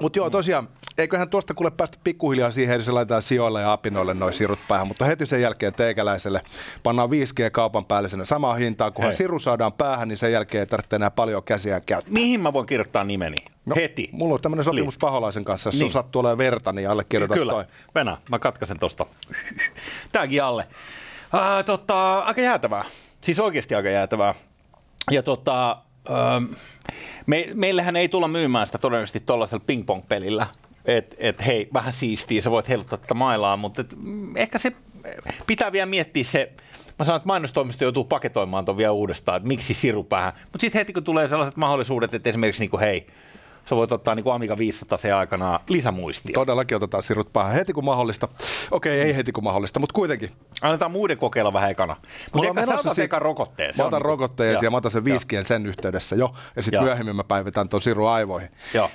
Mutta 0.00 0.18
joo, 0.18 0.30
tosiaan, 0.30 0.68
eiköhän 0.98 1.30
tuosta 1.30 1.54
kuule 1.54 1.70
päästä 1.70 1.98
pikkuhiljaa 2.04 2.50
siihen, 2.50 2.74
että 2.74 2.84
se 2.84 2.92
laitetaan 2.92 3.22
sijoille 3.22 3.60
ja 3.60 3.72
apinoille 3.72 4.14
noin 4.14 4.32
sirut 4.32 4.58
päähän, 4.68 4.86
mutta 4.86 5.04
heti 5.04 5.26
sen 5.26 5.40
jälkeen 5.42 5.74
teikäläiselle 5.74 6.42
pannaan 6.82 7.10
5G 7.10 7.50
kaupan 7.52 7.84
päällisenä 7.84 8.24
samaa 8.24 8.54
hintaa, 8.54 8.90
kunhan 8.90 9.10
Hei. 9.12 9.16
siru 9.16 9.38
saadaan 9.38 9.72
päähän, 9.72 10.08
niin 10.08 10.16
sen 10.16 10.32
jälkeen 10.32 10.60
ei 10.60 10.66
tarvitse 10.66 10.96
enää 10.96 11.10
paljon 11.10 11.42
käsiään 11.42 11.82
käyttää. 11.86 12.12
Mihin 12.12 12.40
mä 12.40 12.52
voin 12.52 12.66
kirjoittaa 12.66 13.04
nimeni? 13.04 13.36
No, 13.66 13.76
Heti. 13.76 14.08
Mulla 14.12 14.34
on 14.34 14.40
tämmöinen 14.40 14.64
sopimus 14.64 14.94
Please. 14.94 14.98
paholaisen 15.00 15.44
kanssa, 15.44 15.68
jos 15.68 15.80
niin. 15.80 15.92
Sattuu 15.92 16.20
olemaan 16.20 16.38
verta, 16.38 16.72
niin 16.72 16.90
allekirjoita 16.90 17.34
Kyllä, 17.34 17.52
toi. 17.52 17.64
Venä, 17.94 18.16
mä 18.30 18.38
katkaisen 18.38 18.78
tosta. 18.78 19.06
Tääkin 20.12 20.44
alle. 20.44 20.66
Ää, 21.32 21.62
tota, 21.62 22.18
aika 22.18 22.40
jäätävää. 22.40 22.84
Siis 23.20 23.40
oikeasti 23.40 23.74
aika 23.74 23.88
jäätävää. 23.88 24.34
Ja 25.10 25.22
tota, 25.22 25.78
ähm, 26.10 26.44
me, 27.26 27.48
meillähän 27.54 27.96
ei 27.96 28.08
tulla 28.08 28.28
myymään 28.28 28.66
sitä 28.66 28.78
todennäköisesti 28.78 29.20
tuollaisella 29.20 29.64
ping-pong-pelillä. 29.66 30.46
Että 30.86 31.16
et, 31.18 31.46
hei, 31.46 31.68
vähän 31.72 31.92
siistiä, 31.92 32.40
sä 32.40 32.50
voit 32.50 32.68
heiluttaa 32.68 32.98
tätä 32.98 33.14
mailaa, 33.14 33.56
mutta 33.56 33.80
et, 33.80 33.94
mm, 33.96 34.36
ehkä 34.36 34.58
se 34.58 34.72
pitää 35.46 35.72
vielä 35.72 35.86
miettiä 35.86 36.24
se, 36.24 36.52
mä 36.98 37.04
sanon, 37.04 37.16
että 37.16 37.26
mainostoimisto 37.26 37.84
joutuu 37.84 38.04
paketoimaan 38.04 38.64
ton 38.64 38.76
vielä 38.76 38.92
uudestaan, 38.92 39.36
että 39.36 39.48
miksi 39.48 39.74
siru 39.74 40.04
päähän. 40.04 40.32
Mutta 40.42 40.58
sitten 40.58 40.78
heti 40.78 40.92
kun 40.92 41.04
tulee 41.04 41.28
sellaiset 41.28 41.56
mahdollisuudet, 41.56 42.14
että 42.14 42.28
esimerkiksi 42.28 42.62
niin 42.62 42.70
kuin, 42.70 42.80
hei, 42.80 43.06
sä 43.68 43.76
voit 43.76 43.92
ottaa 43.92 44.14
niin 44.14 44.24
kuin 44.24 44.34
Amiga 44.34 44.58
500 44.58 44.98
se 44.98 45.12
aikana 45.12 45.60
lisämuistia. 45.68 46.34
Todellakin 46.34 46.76
otetaan 46.76 47.02
sirut 47.02 47.32
päähän 47.32 47.54
heti 47.54 47.72
kun 47.72 47.84
mahdollista. 47.84 48.28
Okei, 48.70 49.00
ei 49.00 49.16
heti 49.16 49.32
kun 49.32 49.44
mahdollista, 49.44 49.80
mutta 49.80 49.94
kuitenkin. 49.94 50.32
Annetaan 50.62 50.90
muiden 50.90 51.18
kokeilla 51.18 51.52
vähän 51.52 51.70
ekana. 51.70 51.96
Mutta 52.32 52.48
eka, 52.48 52.66
sä 52.66 52.74
otat 52.74 52.98
eka 52.98 53.18
rokotteen. 53.18 53.74
Mä 53.78 53.84
otan 53.84 54.02
rokotteen 54.02 54.58
ja 54.62 54.70
mä 54.70 54.76
otan 54.76 54.90
sen 54.90 55.04
viiskien 55.04 55.44
sen 55.44 55.66
yhteydessä 55.66 56.16
jo, 56.16 56.34
ja 56.56 56.62
sitten 56.62 56.82
myöhemmin 56.82 57.16
mä 57.16 57.24
päivitän 57.24 57.68
ton 57.68 57.82
siru 57.82 58.06
aivoihin. 58.06 58.50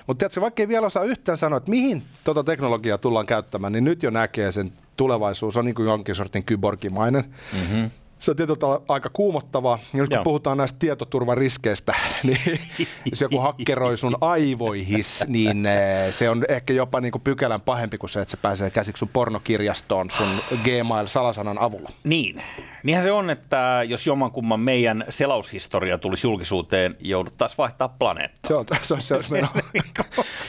Mutta 0.08 0.20
tiedätkö, 0.20 0.42
vaikka 0.42 0.62
ei 0.62 0.68
vielä 0.68 0.86
osaa 0.86 1.04
yhtään 1.04 1.38
sanoa, 1.38 1.58
että 1.58 1.70
mihin 1.70 2.04
tota 2.24 2.44
teknologiaa 2.44 2.98
tullaan 2.98 3.25
käyttämään, 3.25 3.74
niin 3.74 3.84
nyt 3.84 4.04
jo 4.04 4.10
näkee 4.10 4.51
sen 4.51 4.72
tulevaisuus 4.98 5.58
on 5.58 5.66
niin 5.66 5.75
kuin 5.75 5.88
jonkin 5.88 6.16
sortin 6.16 6.44
kyborgimainen. 6.44 7.25
Mm-hmm. 7.54 7.90
Se 8.22 8.32
on 8.32 8.38
tietyllä 8.38 8.60
tavalla 8.60 8.84
aika 8.88 9.10
kuumottavaa. 9.13 9.80
Ja 9.94 10.00
nyt 10.00 10.10
kun 10.10 10.16
Joo. 10.16 10.24
puhutaan 10.24 10.58
näistä 10.58 10.80
tietoturvariskeistä, 10.80 11.94
niin 12.24 12.60
jos 13.12 13.22
joku 13.22 13.40
hakkeroi 13.40 13.98
sun 13.98 14.18
aivoihis, 14.22 15.24
niin 15.28 15.66
eh, 15.66 16.13
se 16.13 16.30
on 16.30 16.46
ehkä 16.50 16.74
jopa 16.74 17.01
niin 17.01 17.12
kuin 17.12 17.22
pykälän 17.22 17.62
pahempi 17.62 17.98
kuin 17.98 18.10
se, 18.10 18.22
että 18.22 18.32
se 18.32 18.38
pääsee 18.38 18.70
käsiksi 18.70 19.00
sun 19.00 19.10
pornokirjastoon 19.10 20.12
sun 20.12 20.28
Gmail-salasanan 20.63 21.58
avulla. 21.60 21.90
Niin. 22.04 22.44
Niinhän 22.84 23.04
se 23.04 23.12
on, 23.12 23.30
että 23.30 23.82
jos 23.88 24.08
jommankumman 24.08 24.60
meidän 24.60 25.06
selaushistoria 25.10 25.98
tulisi 25.98 26.28
julkisuuteen, 26.28 26.96
jouduttaisiin 27.00 27.58
vaihtaa 27.58 27.90
planeetta. 27.90 28.48
Se 28.48 28.54
on, 28.54 28.66
se 28.82 28.94
on, 28.94 29.02
se 29.08 29.16
on 29.16 29.22
meno. 29.30 29.48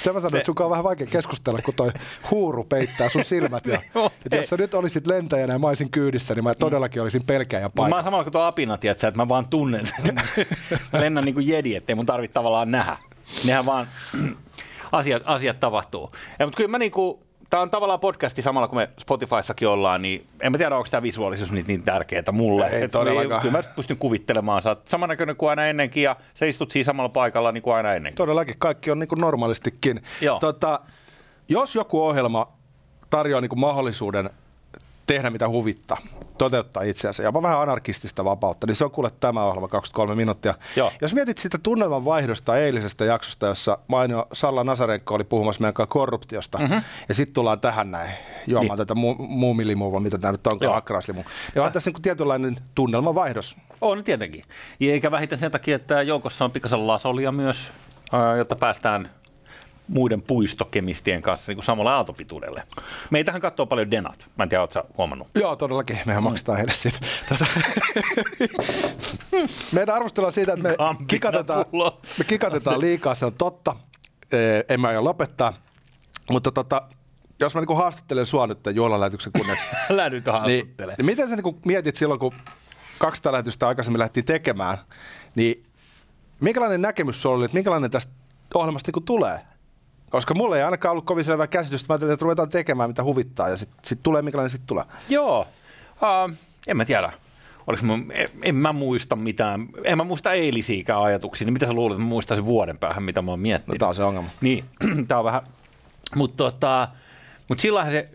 Se 0.03 0.13
mä 0.13 0.21
sanoin, 0.21 0.37
että 0.37 0.47
sun 0.47 0.55
on 0.61 0.71
vähän 0.71 0.85
vaikea 0.85 1.07
keskustella, 1.07 1.59
kun 1.65 1.75
toi 1.75 1.91
huuru 2.31 2.65
peittää 2.65 3.09
sun 3.09 3.25
silmät. 3.25 3.67
Ja, 3.67 3.81
että 4.25 4.37
jos 4.37 4.49
sä 4.49 4.57
nyt 4.57 4.75
olisit 4.75 5.07
lentäjänä 5.07 5.53
ja 5.53 5.59
mä 5.59 5.69
olisin 5.69 5.91
kyydissä, 5.91 6.35
niin 6.35 6.45
mä 6.45 6.55
todellakin 6.55 7.03
olisin 7.03 7.25
pelkääjän 7.27 7.67
Mut 7.67 7.75
Mä 7.75 7.83
paikka. 7.83 7.97
oon 7.97 8.05
samalla 8.05 8.25
kuin 8.25 8.33
tuo 8.33 8.43
apina, 8.43 8.79
tiedätkö, 8.79 9.09
että 9.09 9.21
mä 9.21 9.29
vaan 9.29 9.49
tunnen 9.49 9.87
sen. 9.87 10.15
mä 10.93 11.01
lennän 11.01 11.25
niin 11.25 11.35
kuin 11.35 11.49
jedi, 11.49 11.75
ettei 11.75 11.95
mun 11.95 12.07
tarvitse 12.07 12.33
tavallaan 12.33 12.71
nähdä. 12.71 12.97
Nehän 13.45 13.67
vaan 13.67 13.89
asiat, 14.93 15.23
asiat 15.27 15.61
tapahtuu. 15.61 16.13
Ja, 16.39 16.47
mutta 16.47 16.57
kyllä 16.57 16.71
mä 16.71 16.79
niin 16.79 16.93
kuin, 16.93 17.19
Tämä 17.53 17.63
on 17.63 17.71
tavallaan 17.71 18.01
podcasti 18.01 18.43
samalla 18.43 18.69
kun 18.69 18.79
me 18.79 18.91
Spotifyssakin 19.01 19.69
ollaan, 19.69 20.03
niin 20.03 20.27
en 20.41 20.53
mä 20.53 20.59
tiedä, 20.59 20.77
onko 20.77 20.89
tämä 20.91 21.03
visuaalisuus 21.03 21.53
niin, 21.53 21.65
niin 21.69 21.83
tärkeää 21.83 22.33
mulle. 22.33 22.67
Ei 22.67 22.83
Et 22.83 22.91
todellakaan. 22.91 23.41
Kyllä 23.41 23.59
mä 23.59 23.63
pystyn 23.77 23.97
kuvittelemaan, 23.97 24.63
sä 24.63 24.69
oot 24.69 24.89
samannäköinen 24.89 25.37
kuin 25.37 25.51
aina 25.51 25.67
ennenkin 25.67 26.03
ja 26.03 26.17
sä 26.35 26.47
istut 26.47 26.71
siinä 26.71 26.85
samalla 26.85 27.09
paikalla 27.09 27.53
niin 27.53 27.63
kuin 27.63 27.75
aina 27.75 27.95
ennenkin. 27.95 28.17
Todellakin 28.17 28.55
kaikki 28.59 28.91
on 28.91 28.99
niin 28.99 29.09
kuin 29.09 29.21
normaalistikin. 29.21 30.03
Joo. 30.21 30.41
Tota, 30.41 30.81
jos 31.49 31.75
joku 31.75 32.03
ohjelma 32.03 32.53
tarjoaa 33.11 33.41
niin 33.41 33.49
kuin 33.49 33.61
mahdollisuuden 33.61 34.31
tehdä 35.07 35.31
mitä 35.31 35.49
huvittaa, 35.49 35.99
toteuttaa 36.45 36.83
itseänsä, 36.83 37.23
jopa 37.23 37.43
vähän 37.43 37.61
anarkistista 37.61 38.25
vapautta, 38.25 38.67
niin 38.67 38.75
se 38.75 38.85
on 38.85 38.91
kuule 38.91 39.09
tämä 39.21 39.45
ohjelma 39.45 39.69
23 39.69 40.15
minuuttia. 40.15 40.55
Joo. 40.77 40.93
Jos 41.01 41.15
mietit 41.15 41.39
sitä 41.39 41.59
tunnelman 41.63 42.05
vaihdosta 42.05 42.57
eilisestä 42.59 43.05
jaksosta, 43.05 43.47
jossa 43.47 43.79
mainio 43.89 44.27
Salla 44.33 44.65
Nasarenko 44.65 45.15
oli 45.15 45.25
puhumassa 45.25 45.61
meidän 45.61 45.75
kanssa 45.75 45.93
korruptiosta, 45.93 46.59
mm-hmm. 46.59 46.83
ja 47.09 47.15
sitten 47.15 47.35
tullaan 47.35 47.61
tähän 47.61 47.91
näin, 47.91 48.11
juomaan 48.47 48.79
Niin. 48.79 48.87
tätä 48.87 48.95
mu- 48.95 49.23
muumilimuva, 49.29 50.01
mitä 50.01 50.19
tämä 50.19 50.33
nyt 50.33 50.47
onkaan, 50.47 50.67
Joo. 50.69 50.77
akkaraislimu. 50.77 51.25
Ja 51.55 51.65
on 51.65 51.73
tässä 51.73 51.91
niin 51.91 52.03
tietynlainen 52.03 52.57
tunnelman 52.75 53.15
vaihdos. 53.15 53.57
On 53.81 54.05
tietenkin. 54.05 54.45
Eikä 54.81 55.11
vähiten 55.11 55.39
sen 55.39 55.51
takia, 55.51 55.77
että 55.77 56.03
joukossa 56.03 56.45
on 56.45 56.51
pikkasen 56.51 56.87
lasolia 56.87 57.33
myös, 57.33 57.71
jotta 58.39 58.57
päästään 58.57 59.11
muiden 59.89 60.23
puistokemistien 60.23 61.23
kanssa 61.23 61.51
niin 61.51 61.57
kuin 61.57 61.65
samalle 61.65 61.91
aaltopituudelle. 61.91 62.63
Meitähän 63.11 63.41
katsoo 63.41 63.67
paljon 63.67 63.91
denat. 63.91 64.27
Mä 64.39 64.43
en 64.43 64.49
tiedä, 64.49 64.63
ootko 64.63 64.83
huomannut? 64.99 65.29
Joo, 65.35 65.57
todellakin. 65.57 65.99
Mehän 66.07 66.23
maksetaan 66.23 66.59
heille 66.59 66.73
siitä. 66.73 66.99
Tota, 67.29 67.47
Meitä 69.73 69.95
arvostellaan 69.95 70.33
siitä, 70.33 70.53
että 70.53 70.69
me 70.69 70.75
Kampina 70.77 71.07
kikatetaan, 71.07 71.67
pullo. 71.67 72.01
me 72.19 72.25
kikatetaan 72.25 72.81
liikaa, 72.81 73.15
se 73.15 73.27
on 73.27 73.35
totta. 73.35 73.77
En 74.69 74.81
mä 74.81 74.89
aio 74.89 75.05
lopettaa. 75.05 75.53
Mutta 76.31 76.53
tota, 76.53 76.83
jos 77.41 77.55
mä 77.55 77.61
niinku 77.61 77.75
haastattelen 77.75 78.27
sua 78.27 78.47
nyt 78.47 78.63
tämän 78.63 78.77
juhlalähetyksen 78.77 79.33
kunniaksi, 79.37 79.65
Älä 79.91 80.11
nyt 80.11 80.25
niin, 80.25 80.33
haastattele. 80.33 80.95
niin 80.99 81.07
miten 81.07 81.29
sä 81.29 81.37
niinku 81.37 81.59
mietit 81.67 81.97
silloin, 81.97 82.21
kun 82.21 82.35
kaksi 82.99 83.23
lähetystä 83.25 83.69
aikaisemmin 83.69 83.99
lähdettiin 83.99 84.25
tekemään, 84.25 84.79
niin 85.35 85.67
minkälainen 86.41 86.83
näkemys 86.83 87.23
sulla 87.23 87.37
oli, 87.37 87.45
että 87.45 87.55
minkälainen 87.55 87.91
tästä 87.91 88.13
ohjelmasta 88.55 88.89
niinku 88.89 89.01
tulee? 89.01 89.41
Koska 90.13 90.35
mulla 90.35 90.57
ei 90.57 90.63
ainakaan 90.63 90.91
ollut 90.91 91.05
kovin 91.05 91.25
selvää 91.25 91.47
käsitystä, 91.47 91.87
mä 91.89 91.95
ajattelin, 91.95 92.13
että 92.13 92.23
ruvetaan 92.25 92.49
tekemään 92.49 92.91
mitä 92.91 93.05
huvittaa 93.05 93.49
ja 93.49 93.57
sitten 93.57 93.79
sit 93.85 93.99
tulee 94.03 94.23
minkälainen 94.23 94.51
sitten 94.51 94.67
tulee. 94.67 94.85
Joo. 95.09 95.47
Uh, 95.93 96.35
en 96.67 96.77
mä 96.77 96.85
tiedä. 96.85 97.13
Oliko 97.67 97.87
mä, 97.87 97.93
en, 98.13 98.29
en 98.43 98.55
mä 98.55 98.73
muista 98.73 99.17
mitään. 99.17 99.67
En 99.85 99.99
mä 99.99 100.05
muista 100.05 100.33
eilisiäkään 100.33 101.03
ajatuksia. 101.03 101.45
Niin 101.45 101.53
mitä 101.53 101.67
sä 101.67 101.73
luulet, 101.73 101.95
että 101.95 102.03
mä 102.03 102.09
muistaisin 102.09 102.45
vuoden 102.45 102.79
päähän, 102.79 103.03
mitä 103.03 103.23
mä 103.23 103.31
oon 103.31 103.39
No 103.39 103.43
miettinyt? 103.43 103.79
tää 103.79 103.89
on 103.89 103.95
se 103.95 104.05
ongelma. 104.05 104.29
Niin, 104.41 104.65
tämä 105.09 105.19
on 105.19 105.25
vähän. 105.25 105.43
Mutta 106.15 106.37
tota, 106.37 106.89
mut 107.49 107.61
silloinhan 107.61 107.93
se, 107.93 108.09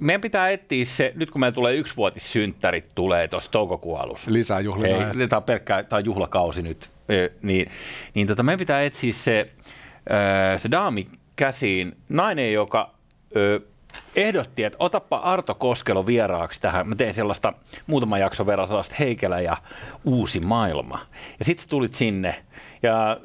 meidän 0.00 0.20
pitää 0.20 0.48
etsiä 0.50 0.84
se, 0.84 1.12
nyt 1.16 1.30
kun 1.30 1.40
meillä 1.40 1.54
tulee 1.54 1.74
yksivuotissynttärit 1.74 2.84
tulee 2.94 3.28
tuossa 3.28 3.50
toukokuun 3.50 4.00
alussa. 4.00 4.32
Lisää 4.32 4.60
juhlina. 4.60 5.08
Ei, 5.20 5.28
tämä 5.28 5.36
on 5.38 5.42
pelkkä, 5.42 5.82
tämä 5.82 5.98
on 5.98 6.04
juhlakausi 6.04 6.62
nyt. 6.62 6.90
Ö, 7.10 7.30
Niin, 7.42 7.70
niin 8.14 8.26
tota, 8.26 8.42
meidän 8.42 8.58
pitää 8.58 8.82
etsiä 8.82 9.12
se, 9.12 9.46
se 10.56 10.70
daami 10.70 11.06
käsiin, 11.36 11.96
nainen, 12.08 12.52
joka 12.52 12.90
ö, 13.36 13.60
ehdotti, 14.16 14.64
että 14.64 14.76
otappa 14.80 15.16
Arto 15.16 15.54
Koskelo 15.54 16.06
vieraaksi 16.06 16.60
tähän. 16.60 16.88
Mä 16.88 16.94
tein 16.94 17.14
sellaista 17.14 17.52
muutama 17.86 18.18
jakson 18.18 18.46
verran 18.46 18.68
sellaista 18.68 18.94
Heikelä 18.98 19.40
ja 19.40 19.56
uusi 20.04 20.40
maailma. 20.40 20.98
Ja 21.38 21.44
sitten 21.44 21.68
tulit 21.68 21.94
sinne 21.94 22.44
ja 22.82 23.20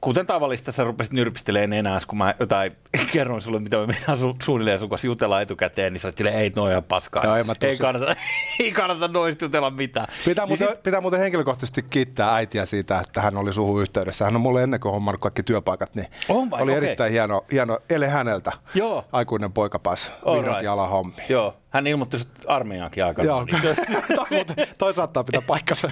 kuten 0.00 0.26
tavallista, 0.26 0.72
sä 0.72 0.84
rupesit 0.84 1.12
nyrpistelemään 1.12 1.72
enää, 1.72 1.98
kun 2.06 2.18
mä 2.18 2.34
jotain 2.40 2.72
kerroin 3.12 3.42
sulle, 3.42 3.58
mitä 3.58 3.76
me 3.76 3.86
mennään 3.86 4.18
su- 4.18 4.36
suunnilleen 4.42 4.78
sun 4.78 4.88
kanssa 4.88 5.06
jutella 5.06 5.40
etukäteen, 5.40 5.92
niin 5.92 6.00
sä 6.00 6.08
olet 6.08 6.18
silleen, 6.18 6.36
ei, 6.38 6.52
no 6.56 6.68
ihan 6.68 6.84
paskaa. 6.84 7.24
Joo, 7.24 7.36
ei, 7.36 7.44
siitä. 7.60 7.82
kannata, 7.82 8.14
ei 8.60 8.72
kannata 8.72 9.08
noista 9.08 9.44
jutella 9.44 9.70
mitään. 9.70 10.06
Pitää 10.24 10.44
Niin 10.44 10.50
muuten, 10.50 10.68
sit- 10.68 10.82
pitää 10.82 11.00
muuten 11.00 11.20
henkilökohtaisesti 11.20 11.82
kiittää 11.82 12.34
äitiä 12.34 12.64
siitä, 12.64 12.98
että 13.06 13.22
hän 13.22 13.36
oli 13.36 13.52
suhun 13.52 13.82
yhteydessä. 13.82 14.24
Hän 14.24 14.34
on 14.36 14.40
mulle 14.40 14.62
ennen 14.62 14.80
kuin 14.80 14.92
hommannut 14.92 15.20
kaikki 15.20 15.42
työpaikat, 15.42 15.94
niin 15.94 16.06
On 16.28 16.50
vai? 16.50 16.62
oli 16.62 16.72
Okei. 16.72 16.84
erittäin 16.84 17.12
hieno, 17.12 17.44
hieno 17.52 17.78
ele 17.90 18.08
häneltä. 18.08 18.52
Joo. 18.74 19.04
Aikuinen 19.12 19.52
poika 19.52 19.78
pääsi 19.78 20.10
vihdoinkin 20.26 20.52
right. 20.52 20.66
ala 20.68 20.86
hommi. 20.86 21.12
Joo, 21.28 21.56
hän 21.70 21.86
ilmoitti 21.86 22.16
armeijaankin 22.46 23.04
aikanaan. 23.04 23.46
Joo, 23.48 23.60
Niin, 24.30 24.46
toi, 24.46 24.66
toi 24.78 24.94
saattaa 24.94 25.24
pitää 25.24 25.42
paikkansa. 25.46 25.90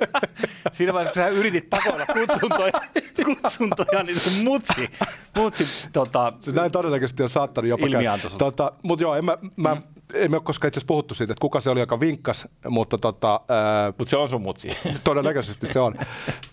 siinä 0.72 0.92
vaiheessa, 0.92 1.22
kun 1.22 1.32
sä 1.32 1.38
yritit 1.38 1.70
pakoilla 1.70 2.06
kutsuntoja, 2.06 2.72
kutsuntoja 3.26 4.02
niin 4.02 4.20
sun 4.20 4.44
mutsi, 4.44 4.90
mutsi 5.36 5.88
tota, 5.92 6.32
Se 6.40 6.52
näin 6.52 6.72
todennäköisesti 6.72 7.22
on 7.22 7.28
saattanut 7.28 7.68
jopa 7.68 7.86
sulta. 8.20 8.38
Tota, 8.38 8.72
mutta 8.82 9.02
joo, 9.02 9.14
en 9.14 9.24
mä, 9.24 9.38
mä, 9.56 9.74
mm. 9.74 9.82
ei 10.14 10.28
me 10.28 10.36
ole 10.36 10.42
koskaan 10.42 10.68
itse 10.68 10.78
asiassa 10.78 10.86
puhuttu 10.86 11.14
siitä, 11.14 11.32
että 11.32 11.40
kuka 11.40 11.60
se 11.60 11.70
oli, 11.70 11.80
joka 11.80 12.00
vinkkas, 12.00 12.48
mutta 12.68 12.98
tota, 12.98 13.40
ää, 13.48 13.92
mutta 13.98 14.10
se 14.10 14.16
on 14.16 14.30
sun 14.30 14.42
mutsi. 14.42 14.68
todennäköisesti 15.04 15.66
se 15.66 15.80
on. 15.80 15.94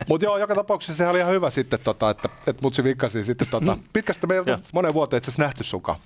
Mutta 0.08 0.26
joo, 0.26 0.38
joka 0.38 0.56
tapauksessa 0.56 0.98
se 0.98 1.08
oli 1.08 1.20
ihan 1.20 1.34
hyvä 1.34 1.50
sitten, 1.50 1.80
tota, 1.84 2.10
että, 2.10 2.30
että 2.48 2.62
mutsi 2.62 2.84
vinkkasi 2.84 3.24
sitten. 3.24 3.48
Tota, 3.52 3.78
pitkästä 3.94 4.28
me 4.28 4.34
ei 4.34 4.40
oltu 4.40 4.52
Joo. 4.52 4.60
monen 4.74 4.94
vuoteen 4.94 5.18
itse 5.18 5.30
asiassa 5.30 5.44
nähty 5.44 5.64
sunkaan. 5.64 6.00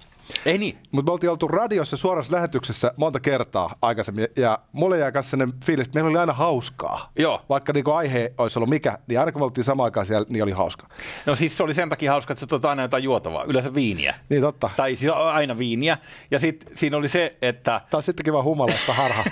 Ei 0.46 0.58
niin. 0.58 0.78
Mutta 0.92 1.10
me 1.10 1.14
oltiin 1.14 1.30
oltu 1.30 1.48
radiossa 1.48 1.98
suorassa 1.98 2.36
lähetyksessä 2.36 2.94
monta 2.98 3.20
kertaa 3.20 3.76
aikaisemmin, 3.82 4.28
ja 4.36 4.60
mulle 4.72 4.98
jäi 4.98 5.12
myös 5.12 5.30
sellainen 5.30 5.60
fiilis, 5.66 5.88
että 5.88 5.98
meillä 5.98 6.10
oli 6.10 6.18
aina 6.18 6.34
hauskaa. 6.34 7.12
Joo. 7.20 7.42
Vaikka 7.50 7.74
niinku 7.74 7.92
aihe 7.92 8.34
olisi 8.38 8.60
ollut 8.60 8.70
mikä, 8.70 8.98
niin 9.08 9.20
aina 9.20 9.32
kun 9.32 9.42
me 9.42 9.46
oltiin 9.46 9.64
samaan 9.64 9.86
aikaan 9.86 10.06
siellä, 10.06 10.26
niin 10.30 10.44
oli 10.44 10.52
hauska. 10.52 10.88
No 11.26 11.36
siis 11.36 11.58
se 11.58 11.64
oli 11.64 11.74
sen 11.74 11.90
takia 11.90 12.12
hauska, 12.12 12.34
että 12.34 12.48
tuot 12.48 12.66
aina 12.66 12.82
jotain 12.82 13.04
juotavaa, 13.04 13.44
yleensä 13.44 13.74
viiniä. 13.74 14.16
Niin 14.30 14.42
totta. 14.42 14.70
Tai 14.76 14.96
siis 14.96 15.12
aina 15.16 15.58
viiniä. 15.58 15.98
Ja 16.32 16.40
sitten 16.40 16.78
siinä 16.78 16.98
oli 16.98 17.08
se, 17.08 17.38
että 17.42 17.82
Taas 17.90 18.06
sittenkin 18.06 18.34
vaan 18.34 18.46
humalaista 18.46 18.94
harha. 18.94 19.24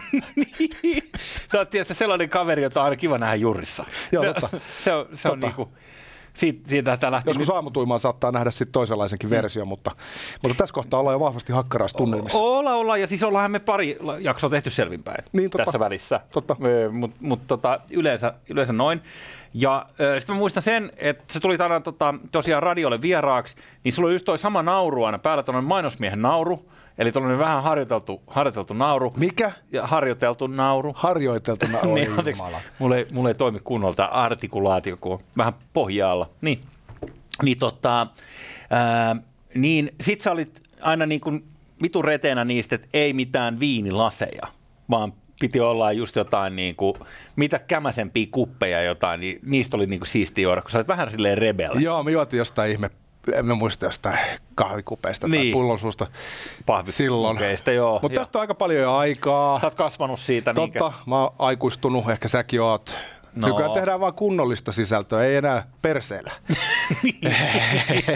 sä 1.51 1.57
oot 1.57 1.69
tietysti 1.69 1.93
sellainen 1.93 2.29
kaveri, 2.29 2.63
jota 2.63 2.79
on 2.79 2.83
aina 2.83 2.95
kiva 2.95 3.17
nähdä 3.17 3.35
jurissa. 3.35 3.85
Joo, 4.11 4.23
se, 4.23 4.33
totta. 4.33 4.59
se, 4.79 4.93
on, 4.93 5.07
se 5.13 5.29
on 5.29 5.39
Totta. 5.39 5.47
niinku, 5.47 5.73
siitä, 6.33 6.69
siitä 6.69 6.97
tämä 6.97 7.11
lähti. 7.11 7.29
Joskus 7.29 7.49
aamutuimaan 7.49 7.99
saattaa 7.99 8.31
nähdä 8.31 8.51
sitten 8.51 8.71
toisenlaisenkin 8.71 9.29
versio, 9.29 9.65
mutta, 9.65 9.91
mutta 10.43 10.57
tässä 10.57 10.73
kohtaa 10.73 10.99
ollaan 10.99 11.15
jo 11.15 11.19
vahvasti 11.19 11.53
hakkaraistunnelmissa. 11.53 12.39
Olla, 12.39 12.73
olla, 12.73 12.97
ja 12.97 13.07
siis 13.07 13.23
ollaan 13.23 13.51
me 13.51 13.59
pari 13.59 13.97
jaksoa 14.19 14.49
tehty 14.49 14.69
selvinpäin 14.69 15.23
Niin, 15.33 15.49
totta. 15.49 15.65
tässä 15.65 15.79
välissä. 15.79 16.19
Totta. 16.31 16.55
Mutta 16.91 17.17
mut, 17.21 17.47
tota, 17.47 17.79
yleensä, 17.91 18.33
yleensä 18.49 18.73
noin. 18.73 19.01
Ja 19.53 19.85
sitten 20.19 20.35
mä 20.35 20.39
muistan 20.39 20.63
sen, 20.63 20.91
että 20.97 21.33
se 21.33 21.39
tuli 21.39 21.57
aina 21.59 21.79
tota, 21.81 22.13
tosiaan 22.31 22.63
radiolle 22.63 23.01
vieraaksi, 23.01 23.55
niin 23.83 23.93
sulla 23.93 24.07
oli 24.07 24.15
just 24.15 24.25
toi 24.25 24.37
sama 24.37 24.63
nauru 24.63 25.03
aina 25.03 25.19
päällä, 25.19 25.43
tuollainen 25.43 25.67
mainosmiehen 25.67 26.21
nauru, 26.21 26.65
eli 26.97 27.11
tuollainen 27.11 27.39
vähän 27.39 27.63
harjoiteltu, 27.63 28.21
harjoiteltu 28.27 28.73
nauru. 28.73 29.13
Mikä? 29.17 29.51
Ja 29.71 29.87
harjoiteltu 29.87 30.47
nauru. 30.47 30.93
Harjoiteltuna 30.95 31.79
oli 31.85 31.99
niin, 31.99 32.13
anteeksi, 32.13 32.43
mulla 32.79 32.97
ei, 32.97 33.07
mulla 33.11 33.29
ei 33.29 33.35
toimi 33.35 33.59
kunnolla 33.63 33.95
tämä 33.95 34.07
artikulaatio, 34.07 34.97
kun 34.97 35.11
on 35.11 35.19
vähän 35.37 35.53
pohjaalla. 35.73 36.29
Niin, 36.41 36.59
niin, 37.43 37.57
tota, 37.57 38.07
ää, 38.69 39.15
niin 39.55 39.91
sit 40.01 40.21
sä 40.21 40.31
olit 40.31 40.61
aina 40.81 41.05
niin 41.05 41.21
kuin 41.21 41.43
vitun 41.81 42.05
reteenä 42.05 42.45
niistä, 42.45 42.75
että 42.75 42.87
ei 42.93 43.13
mitään 43.13 43.59
viinilaseja, 43.59 44.47
vaan 44.89 45.13
piti 45.39 45.59
olla 45.59 45.91
just 45.91 46.15
jotain 46.15 46.55
niin 46.55 46.75
kuin, 46.75 46.93
mitä 47.35 47.59
kämäsempiä 47.59 48.27
kuppeja 48.31 48.81
jotain, 48.81 49.19
niin 49.19 49.39
niistä 49.45 49.77
oli 49.77 49.85
niin 49.85 49.99
kuin 49.99 50.07
siistiä 50.07 50.43
juoda, 50.43 50.61
kun 50.61 50.71
sä 50.71 50.77
olit 50.77 50.87
vähän 50.87 51.11
silleen 51.11 51.37
rebel. 51.37 51.79
Joo, 51.79 52.03
me 52.03 52.11
juotiin 52.11 52.37
jostain 52.37 52.71
ihme, 52.71 52.89
en 53.35 53.45
mä 53.45 53.55
muista 53.55 53.85
jostain 53.85 54.19
kahvikupeista 54.55 55.27
tai 55.27 55.37
Niin. 55.37 55.53
pullonsuusta 55.53 56.07
Pahvi- 56.65 56.91
silloin. 56.91 57.37
joo, 57.75 57.99
Mutta 58.01 58.19
tästä 58.19 58.37
on 58.39 58.41
aika 58.41 58.55
paljon 58.55 58.81
jo 58.81 58.95
aikaa. 58.95 59.59
Sä 59.59 59.67
oot 59.67 59.75
kasvanut 59.75 60.19
siitä. 60.19 60.53
niinkö? 60.53 60.79
Totta, 60.79 60.99
mä 61.05 61.21
oon 61.21 61.35
aikuistunut, 61.39 62.09
ehkä 62.09 62.27
säkin 62.27 62.61
oot. 62.61 62.97
No. 63.35 63.47
Nykyään 63.47 63.71
tehdään 63.71 63.99
vaan 63.99 64.13
kunnollista 64.13 64.71
sisältöä, 64.71 65.23
ei 65.23 65.35
enää 65.35 65.63
perseellä. 65.81 66.31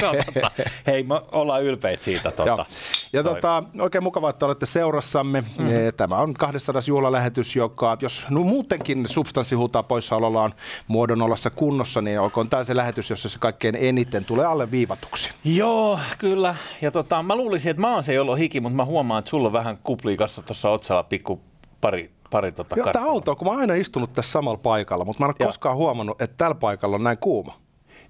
No, 0.01 0.11
totta. 0.25 0.51
Hei, 0.87 1.03
me 1.03 1.21
ollaan 1.31 1.63
ylpeitä 1.63 2.03
siitä. 2.03 2.31
Joo. 2.37 2.57
Totta. 2.57 2.65
Ja 3.13 3.23
Toi. 3.23 3.33
tota, 3.33 3.63
oikein 3.79 4.03
mukavaa, 4.03 4.29
että 4.29 4.45
olette 4.45 4.65
seurassamme. 4.65 5.41
Mm-hmm. 5.41 5.73
Tämä 5.97 6.17
on 6.17 6.33
200 6.33 6.81
juhlalähetys, 6.87 7.55
joka, 7.55 7.97
jos 8.01 8.25
no 8.29 8.39
muutenkin 8.39 9.07
substanssi 9.07 9.55
huutaa 9.55 9.83
poissaolollaan 9.83 10.53
muodon 10.87 11.21
ollessa 11.21 11.49
kunnossa, 11.49 12.01
niin 12.01 12.19
olkoon 12.19 12.49
tämä 12.49 12.63
se 12.63 12.75
lähetys, 12.75 13.09
jossa 13.09 13.29
se 13.29 13.39
kaikkein 13.39 13.75
eniten 13.79 14.25
tulee 14.25 14.45
alle 14.45 14.71
viivatuksi. 14.71 15.31
Joo, 15.43 15.99
kyllä. 16.17 16.55
Ja 16.81 16.91
tota, 16.91 17.23
mä 17.23 17.35
luulisin, 17.35 17.69
että 17.69 17.81
mä 17.81 17.93
oon 17.93 18.03
se, 18.03 18.13
jolla 18.13 18.31
on 18.31 18.37
hiki, 18.37 18.59
mutta 18.59 18.75
mä 18.75 18.85
huomaan, 18.85 19.19
että 19.19 19.29
sulla 19.29 19.47
on 19.47 19.53
vähän 19.53 19.77
kupliikassa 19.83 20.41
tuossa 20.41 20.69
otsalla 20.69 21.03
pikku 21.03 21.41
pari, 21.81 22.11
pari 22.31 22.51
tota 22.51 22.75
Joo, 22.77 22.91
tämä 22.93 23.05
outoa, 23.05 23.35
kun 23.35 23.47
mä 23.47 23.51
oon 23.51 23.59
aina 23.59 23.73
istunut 23.73 24.13
tässä 24.13 24.31
samalla 24.31 24.57
paikalla, 24.57 25.05
mutta 25.05 25.23
mä 25.23 25.25
en 25.25 25.35
ole 25.39 25.47
koskaan 25.47 25.77
huomannut, 25.77 26.21
että 26.21 26.37
tällä 26.37 26.55
paikalla 26.55 26.95
on 26.95 27.03
näin 27.03 27.17
kuuma. 27.17 27.62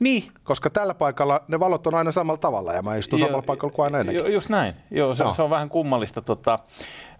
Niin. 0.03 0.31
Koska 0.43 0.69
tällä 0.69 0.93
paikalla 0.93 1.43
ne 1.47 1.59
valot 1.59 1.87
on 1.87 1.95
aina 1.95 2.11
samalla 2.11 2.37
tavalla 2.37 2.73
ja 2.73 2.81
mä 2.81 2.95
istun 2.95 3.19
Joo, 3.19 3.27
samalla 3.27 3.45
paikalla 3.45 3.73
kuin 3.73 3.83
aina 3.83 3.99
ennenkin. 3.99 4.25
Joo, 4.25 4.33
just 4.33 4.49
näin. 4.49 4.73
Joo, 4.91 5.15
se, 5.15 5.23
Joo. 5.23 5.33
se 5.33 5.41
on 5.41 5.49
vähän 5.49 5.69
kummallista. 5.69 6.21
Tota, 6.21 6.59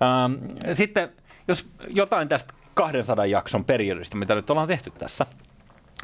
ähm, 0.02 0.34
sitten, 0.74 1.10
jos 1.48 1.68
jotain 1.88 2.28
tästä 2.28 2.54
200 2.74 3.26
jakson 3.26 3.66
periodista, 3.66 4.18
mitä 4.18 4.36
nyt 4.36 4.50
ollaan 4.50 4.68
tehty 4.68 4.92
tässä, 4.92 5.26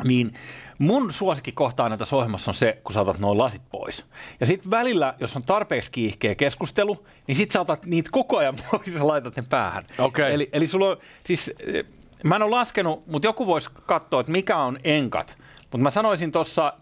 niin 0.04 0.34
mun 0.78 1.13
suosikkikohta 1.13 1.84
aina 1.84 1.98
tässä 1.98 2.15
ohjelmassa 2.15 2.52
on 2.52 2.56
se, 2.56 2.82
kun 2.84 2.94
sä 2.94 3.02
otat 3.02 3.20
noin 3.20 3.38
lasit 3.38 3.62
pois. 3.72 4.06
Ja 4.39 4.46
sitten 4.46 4.72
välillä, 4.72 5.13
jos 5.20 5.36
on 5.36 5.44
tarpeeksi 5.44 5.92
kiihkeä 5.92 6.36
keskustelu, 6.36 7.06
niin 7.28 7.36
sit 7.36 7.52
sä 7.52 7.62
otat 7.62 7.86
niitä 7.86 8.10
koko 8.13 8.38
ajan 8.38 8.56
pois 8.72 8.96
ja 8.96 9.08
laitat 9.08 9.36
ne 9.36 9.44
päähän. 9.50 9.86
Okei. 9.98 10.34
Eli, 10.34 10.50
eli 10.54 10.68
sulla 10.68 10.89
on, 10.89 10.98
siis, 11.24 11.54
eh, 11.60 11.86
mä 12.24 12.36
en 12.36 12.42
ole 12.42 12.52
laskenut, 12.52 13.08
mutta 13.08 13.28
joku 13.28 13.48
voisi 13.48 13.70
katsoa, 13.86 14.20
että 14.20 14.32
mikä 14.32 14.58
on 14.58 14.80
enkat. 14.84 15.38
Mutta 15.72 15.84
mä 15.84 15.90
sanoisin 15.90 16.32
tuossa 16.32 16.74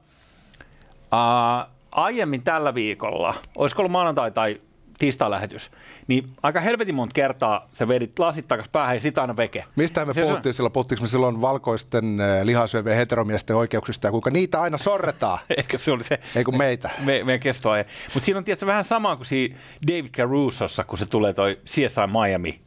uh, 1.02 1.72
aiemmin 1.92 2.44
tällä 2.44 2.74
viikolla, 2.74 3.34
olisiko 3.58 3.82
ollut 3.82 3.92
maanantai 3.92 4.32
tai 4.32 4.62
tiistai-lähetys, 5.00 5.72
niin 6.08 6.28
aika 6.44 6.60
helvetin 6.60 6.96
monta 6.96 7.14
kertaa 7.14 7.68
sä 7.74 7.88
vedit 7.88 8.20
lasit 8.20 8.48
takas 8.48 8.70
päähän 8.70 8.96
ja 8.96 9.00
sit 9.00 9.18
aina 9.18 9.38
veke. 9.38 9.66
Mistä 9.76 10.06
me 10.06 10.14
Se- 10.14 10.22
se- 10.22 10.28
puhuttiin 10.28 10.54
silloin? 10.54 10.72
Puhuttiinko 10.72 11.02
me 11.02 11.08
silloin 11.08 11.42
valkoisten 11.42 12.22
äh, 12.22 12.44
lihasyövien 12.46 12.98
heteromiesten 12.98 13.56
oikeuksista 13.56 14.08
ja 14.08 14.12
kuinka 14.12 14.30
niitä 14.30 14.62
aina 14.62 14.78
sorretaan? 14.78 15.40
Ehkä 15.58 15.78
se 15.78 15.92
oli 15.92 16.04
se 16.04 16.20
Ei 16.36 16.44
kun 16.44 16.58
meitä. 16.58 16.90
me, 17.00 17.24
meidän 17.24 17.40
kestoaja. 17.40 17.86
Mutta 18.14 18.26
siinä 18.26 18.38
on 18.38 18.44
tietysti 18.44 18.66
vähän 18.66 18.84
sama 18.84 19.16
kuin 19.16 19.26
siinä 19.26 19.58
David 19.88 20.10
Carusossa, 20.10 20.84
kun 20.84 20.98
se 20.98 21.06
tulee 21.06 21.34
toi 21.34 21.60
CSI 21.66 22.02
Miami. 22.28 22.62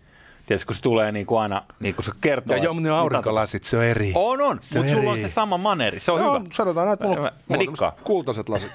Tiedätkö, 0.50 0.66
kun 0.66 0.74
se 0.76 0.82
tulee 0.82 1.12
niin 1.12 1.26
kuin 1.26 1.40
aina, 1.40 1.62
niin 1.80 1.94
kuin 1.94 2.04
se 2.04 2.12
kertoo. 2.20 2.56
Ja 2.56 2.62
joo, 2.62 2.74
mutta 2.74 2.88
ne 2.88 2.94
aurinkolasit, 2.94 3.64
se 3.64 3.76
on 3.76 3.84
eri. 3.84 4.12
On, 4.14 4.40
on. 4.40 4.58
Se 4.60 4.78
Mutta 4.78 4.94
sulla 4.94 5.10
on 5.10 5.18
se 5.18 5.28
sama 5.28 5.58
maneri. 5.58 6.00
Se 6.00 6.12
on 6.12 6.20
Joo, 6.20 6.34
hyvä. 6.38 6.44
sanotaan 6.52 6.86
näin, 6.86 6.94
että 6.94 7.04
mulla, 7.06 7.20
Mä- 7.20 7.26
on- 7.26 7.32
mä 7.48 7.56
mulla 7.56 7.72
tämmöset 7.76 8.00
kultaiset 8.04 8.48
lasit. 8.48 8.70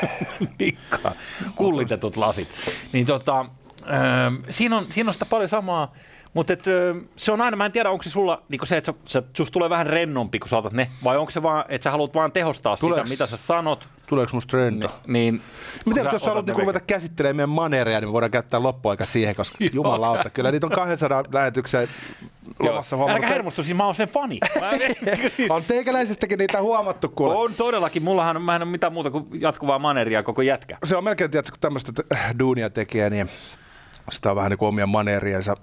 Dikkaa. 0.58 1.12
Kullitetut 1.56 2.16
lasit. 2.16 2.48
Niin 2.92 3.06
tota, 3.06 3.40
ähm, 3.40 4.34
siinä, 4.50 4.76
on, 4.76 4.86
siinä 4.90 5.08
on 5.10 5.12
sitä 5.14 5.26
paljon 5.26 5.48
samaa, 5.48 5.92
mutta 6.34 6.52
et, 6.52 6.66
ö, 6.66 6.94
se 7.16 7.32
on 7.32 7.40
aina, 7.40 7.56
mä 7.56 7.66
en 7.66 7.72
tiedä, 7.72 7.90
onko 7.90 8.02
se 8.02 8.10
sulla 8.10 8.42
niin 8.48 8.60
se, 8.66 8.76
että 8.76 8.92
sä, 8.92 8.98
sä, 9.06 9.22
susta 9.36 9.52
tulee 9.52 9.70
vähän 9.70 9.86
rennompi, 9.86 10.38
kun 10.38 10.48
sä 10.48 10.56
otat 10.56 10.72
ne, 10.72 10.90
vai 11.04 11.16
onko 11.16 11.30
se 11.30 11.42
vaan, 11.42 11.64
että 11.68 11.84
sä 11.84 11.90
haluat 11.90 12.14
vaan 12.14 12.32
tehostaa 12.32 12.74
Tuleeks- 12.74 12.78
sitä, 13.06 13.08
mitä 13.08 13.26
sä 13.26 13.36
sanot, 13.36 13.88
Tuleeko 14.08 14.30
musta 14.34 14.50
trendo? 14.50 14.88
niin... 15.06 15.42
Miten 15.86 16.08
jos 16.12 16.22
sä 16.22 16.30
haluat 16.30 16.46
niinku 16.46 16.60
ruveta 16.60 16.80
käsittelemään 16.80 17.36
meidän 17.36 17.48
manereja, 17.48 18.00
niin 18.00 18.08
me 18.08 18.12
voidaan 18.12 18.30
käyttää 18.30 18.62
loppuaika 18.62 19.04
siihen, 19.04 19.36
koska 19.36 19.58
jumalauta, 19.72 20.30
kyllä 20.30 20.50
niitä 20.50 20.66
on 20.66 20.72
200 20.72 21.24
lähetyksen 21.32 21.88
lomassa 22.58 22.96
Joo. 22.96 22.98
huomannut. 22.98 23.24
Älkää 23.24 23.34
hermostu, 23.34 23.62
siis 23.62 23.76
mä 23.76 23.84
oon 23.84 23.94
sen 23.94 24.08
fani. 24.08 24.38
Siis, 25.36 25.50
On 25.50 25.64
teikäläisistäkin 25.64 26.38
niitä 26.38 26.60
huomattu, 26.62 27.08
kuule. 27.08 27.34
on 27.34 27.54
todellakin, 27.54 28.02
mullahan 28.02 28.42
mä 28.42 28.56
en 28.56 28.62
ole 28.62 28.70
mitään 28.70 28.92
muuta 28.92 29.10
kuin 29.10 29.26
jatkuvaa 29.32 29.78
maneria 29.78 30.22
koko 30.22 30.42
jätkä. 30.42 30.78
Se 30.84 30.96
on 30.96 31.04
melkein, 31.04 31.30
tiedätkö, 31.30 31.52
kun 31.52 31.60
tämmöistä 31.60 31.92
t- 31.92 32.38
duunia 32.38 32.70
tekee, 32.70 33.10
niin 33.10 33.28
sitä 34.10 34.30
on 34.30 34.36
vähän 34.36 34.50
niin 34.50 34.58
kuin 34.58 34.68
omien 34.68 34.88
maneriensa 34.88 35.56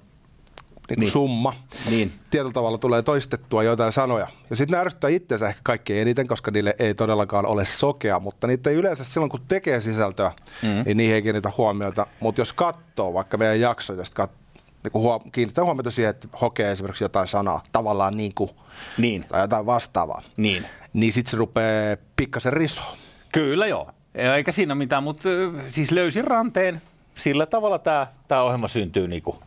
niin 0.89 0.99
Niin. 0.99 1.11
summa. 1.11 1.53
Niin. 1.89 2.11
Tietyllä 2.29 2.53
tavalla 2.53 2.77
tulee 2.77 3.01
toistettua 3.01 3.63
jotain 3.63 3.91
sanoja. 3.91 4.27
Ja 4.49 4.55
sitten 4.55 4.75
ne 4.77 4.81
ärsyttää 4.81 5.09
itseensä 5.09 5.47
ehkä 5.49 5.61
kaikkein 5.63 6.01
eniten, 6.01 6.27
koska 6.27 6.51
niille 6.51 6.75
ei 6.79 6.93
todellakaan 6.93 7.45
ole 7.45 7.65
sokea, 7.65 8.19
mutta 8.19 8.47
niitä 8.47 8.69
ei 8.69 8.75
yleensä 8.75 9.03
silloin, 9.03 9.29
kun 9.29 9.41
tekee 9.47 9.79
sisältöä, 9.79 10.31
mm. 10.61 10.83
niin 10.85 10.97
niihin 10.97 11.15
ei 11.15 11.21
kiinnitä 11.21 11.51
huomiota. 11.57 12.07
Mutta 12.19 12.41
jos 12.41 12.53
katsoo 12.53 13.13
vaikka 13.13 13.37
meidän 13.37 13.59
jaksoja, 13.59 13.99
ja 13.99 14.05
sitten 14.05 14.25
kat- 14.25 14.61
niin 14.83 14.93
huom- 15.03 15.31
kiinnittää 15.31 15.63
huomiota 15.63 15.91
siihen, 15.91 16.09
että 16.09 16.27
hokee 16.41 16.71
esimerkiksi 16.71 17.03
jotain 17.03 17.27
sanaa, 17.27 17.63
tavallaan 17.71 18.13
niin 18.17 18.31
kuin, 18.35 18.49
Niin, 18.97 19.25
tai 19.27 19.41
jotain 19.41 19.65
vastaavaa, 19.65 20.21
niin. 20.37 20.65
niin 20.93 21.13
sitten 21.13 21.31
se 21.31 21.37
rupeaa 21.37 21.97
pikkasen 22.15 22.53
risoa. 22.53 22.97
Kyllä 23.31 23.67
joo. 23.67 23.91
Eikä 24.15 24.51
siinä 24.51 24.75
mitään, 24.75 25.03
mutta 25.03 25.29
siis 25.69 25.91
löysin 25.91 26.23
ranteen. 26.23 26.81
Sillä 27.15 27.45
tavalla 27.45 27.79
tämä 27.79 28.07
tää 28.27 28.43
ohjelma 28.43 28.67
syntyy, 28.67 29.07
niin 29.07 29.21
kuin, 29.21 29.37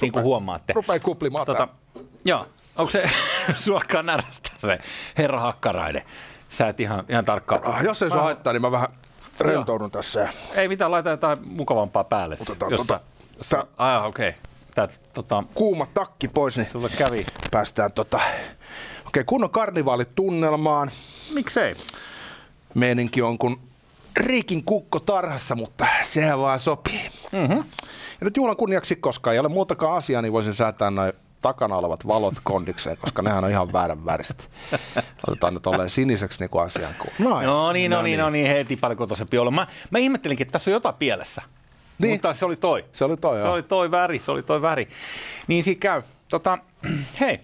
niin 0.00 0.12
kuin 0.12 0.24
huomaatte. 0.24 0.72
Rupeaa 0.72 1.00
kuplimaan 1.00 1.46
Tota, 1.46 1.68
joo, 2.24 2.46
onko 2.78 2.90
se, 2.90 3.10
suokkaan 3.64 4.06
närästä 4.06 4.50
se 4.58 4.78
herra 5.18 5.40
Hakkarainen. 5.40 6.02
Sä 6.48 6.68
et 6.68 6.80
ihan, 6.80 7.04
ihan 7.08 7.24
tarkkaan. 7.24 7.60
Ah, 7.64 7.84
jos 7.84 8.02
ei 8.02 8.10
se 8.10 8.18
haittaa, 8.18 8.52
niin 8.52 8.62
mä 8.62 8.70
vähän 8.70 8.88
rentoudun 9.40 9.90
tässä. 9.90 10.20
ja 10.20 10.28
Ei 10.54 10.68
mitään, 10.68 10.90
laita 10.90 11.10
jotain 11.10 11.38
mukavampaa 11.48 12.04
päälle. 12.04 12.36
Otetaan 12.40 12.72
jossa, 12.72 12.96
tota- 12.96 13.36
jossa, 13.38 13.56
tää- 13.56 13.66
ah, 13.78 14.04
okei. 14.06 14.28
Okay. 14.28 14.40
Tää, 14.74 14.88
tota, 15.12 15.44
Kuuma 15.54 15.86
takki 15.94 16.28
pois, 16.28 16.56
niin 16.56 16.68
sulle 16.72 16.88
kävi. 16.88 17.26
päästään 17.50 17.92
tota, 17.92 18.20
okei, 19.06 19.24
kunnon 19.24 19.50
karnivaalitunnelmaan. 19.50 20.90
Miksei? 21.34 21.74
Meininki 22.74 23.22
on 23.22 23.38
kun 23.38 23.60
Riikin 24.16 24.64
kukko 24.64 25.00
tarhassa, 25.00 25.54
mutta 25.54 25.86
sehän 26.04 26.38
vaan 26.38 26.58
sopii. 26.60 27.10
Mm-hmm. 27.34 27.64
Ja 28.20 28.24
nyt 28.24 28.36
juhlan 28.36 28.56
kunniaksi, 28.56 28.96
koska 28.96 29.32
ei 29.32 29.38
ole 29.38 29.48
muutakaan 29.48 29.96
asiaa, 29.96 30.22
niin 30.22 30.32
voisin 30.32 30.54
säätää 30.54 30.90
noin 30.90 31.12
takana 31.42 31.76
olevat 31.76 32.06
valot 32.06 32.34
kondikseen, 32.44 32.96
koska 32.96 33.22
nehän 33.22 33.44
on 33.44 33.50
ihan 33.50 33.72
väärän 33.72 34.04
väriset. 34.04 34.50
Otetaan 35.28 35.54
nyt 35.54 35.66
olleen 35.66 35.90
siniseksi 35.90 36.40
niin 36.40 36.50
kuin 36.50 36.64
asiaan 36.64 36.94
kuuluu. 36.98 37.34
Noin. 37.34 37.46
No 37.46 37.72
niin, 37.72 37.90
no 37.90 38.02
niin, 38.02 38.18
no 38.18 38.30
niin, 38.30 38.46
heti 38.46 38.76
paljon 38.76 38.98
kotoisempi 38.98 39.38
olla. 39.38 39.50
Mä, 39.50 39.66
mä 39.90 39.98
ihmettelinkin, 39.98 40.44
että 40.44 40.52
tässä 40.52 40.70
on 40.70 40.72
jotain 40.72 40.94
pielessä. 40.94 41.42
Niin. 41.98 42.12
Mutta 42.12 42.34
se 42.34 42.44
oli 42.44 42.56
toi. 42.56 42.84
Se 42.92 43.04
oli 43.04 43.16
toi, 43.16 43.36
Se 43.36 43.40
joo. 43.40 43.52
oli 43.52 43.62
toi 43.62 43.90
väri, 43.90 44.18
se 44.18 44.30
oli 44.30 44.42
toi 44.42 44.62
väri. 44.62 44.88
Niin 45.46 45.64
siinä 45.64 45.78
käy. 45.80 46.02
Tota, 46.28 46.58
hei, 47.20 47.40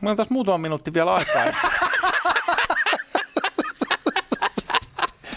meillä 0.00 0.10
on 0.10 0.16
tässä 0.16 0.34
muutama 0.34 0.58
minuutti 0.58 0.94
vielä 0.94 1.10
aikaa. 1.10 1.44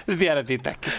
Sä 0.09 0.17
tiedät 0.19 0.49
itsekin. 0.49 0.93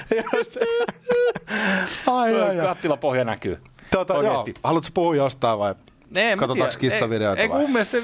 Ai. 2.60 2.66
Kattilapohja 2.68 3.24
näkyy. 3.24 3.60
Tota, 3.90 4.14
joo. 4.14 4.22
Oikeesti. 4.22 4.54
Haluatko 4.64 4.90
puhua 4.94 5.16
jostain 5.16 5.58
vai? 5.58 5.74
Ei, 6.16 6.36
Katsotaanko 6.36 6.76
kissavideoita 6.80 7.40
ei, 7.42 7.46
ei, 7.46 7.50
vai? 7.50 7.60
mun 7.60 7.72
mielestä 7.72 7.96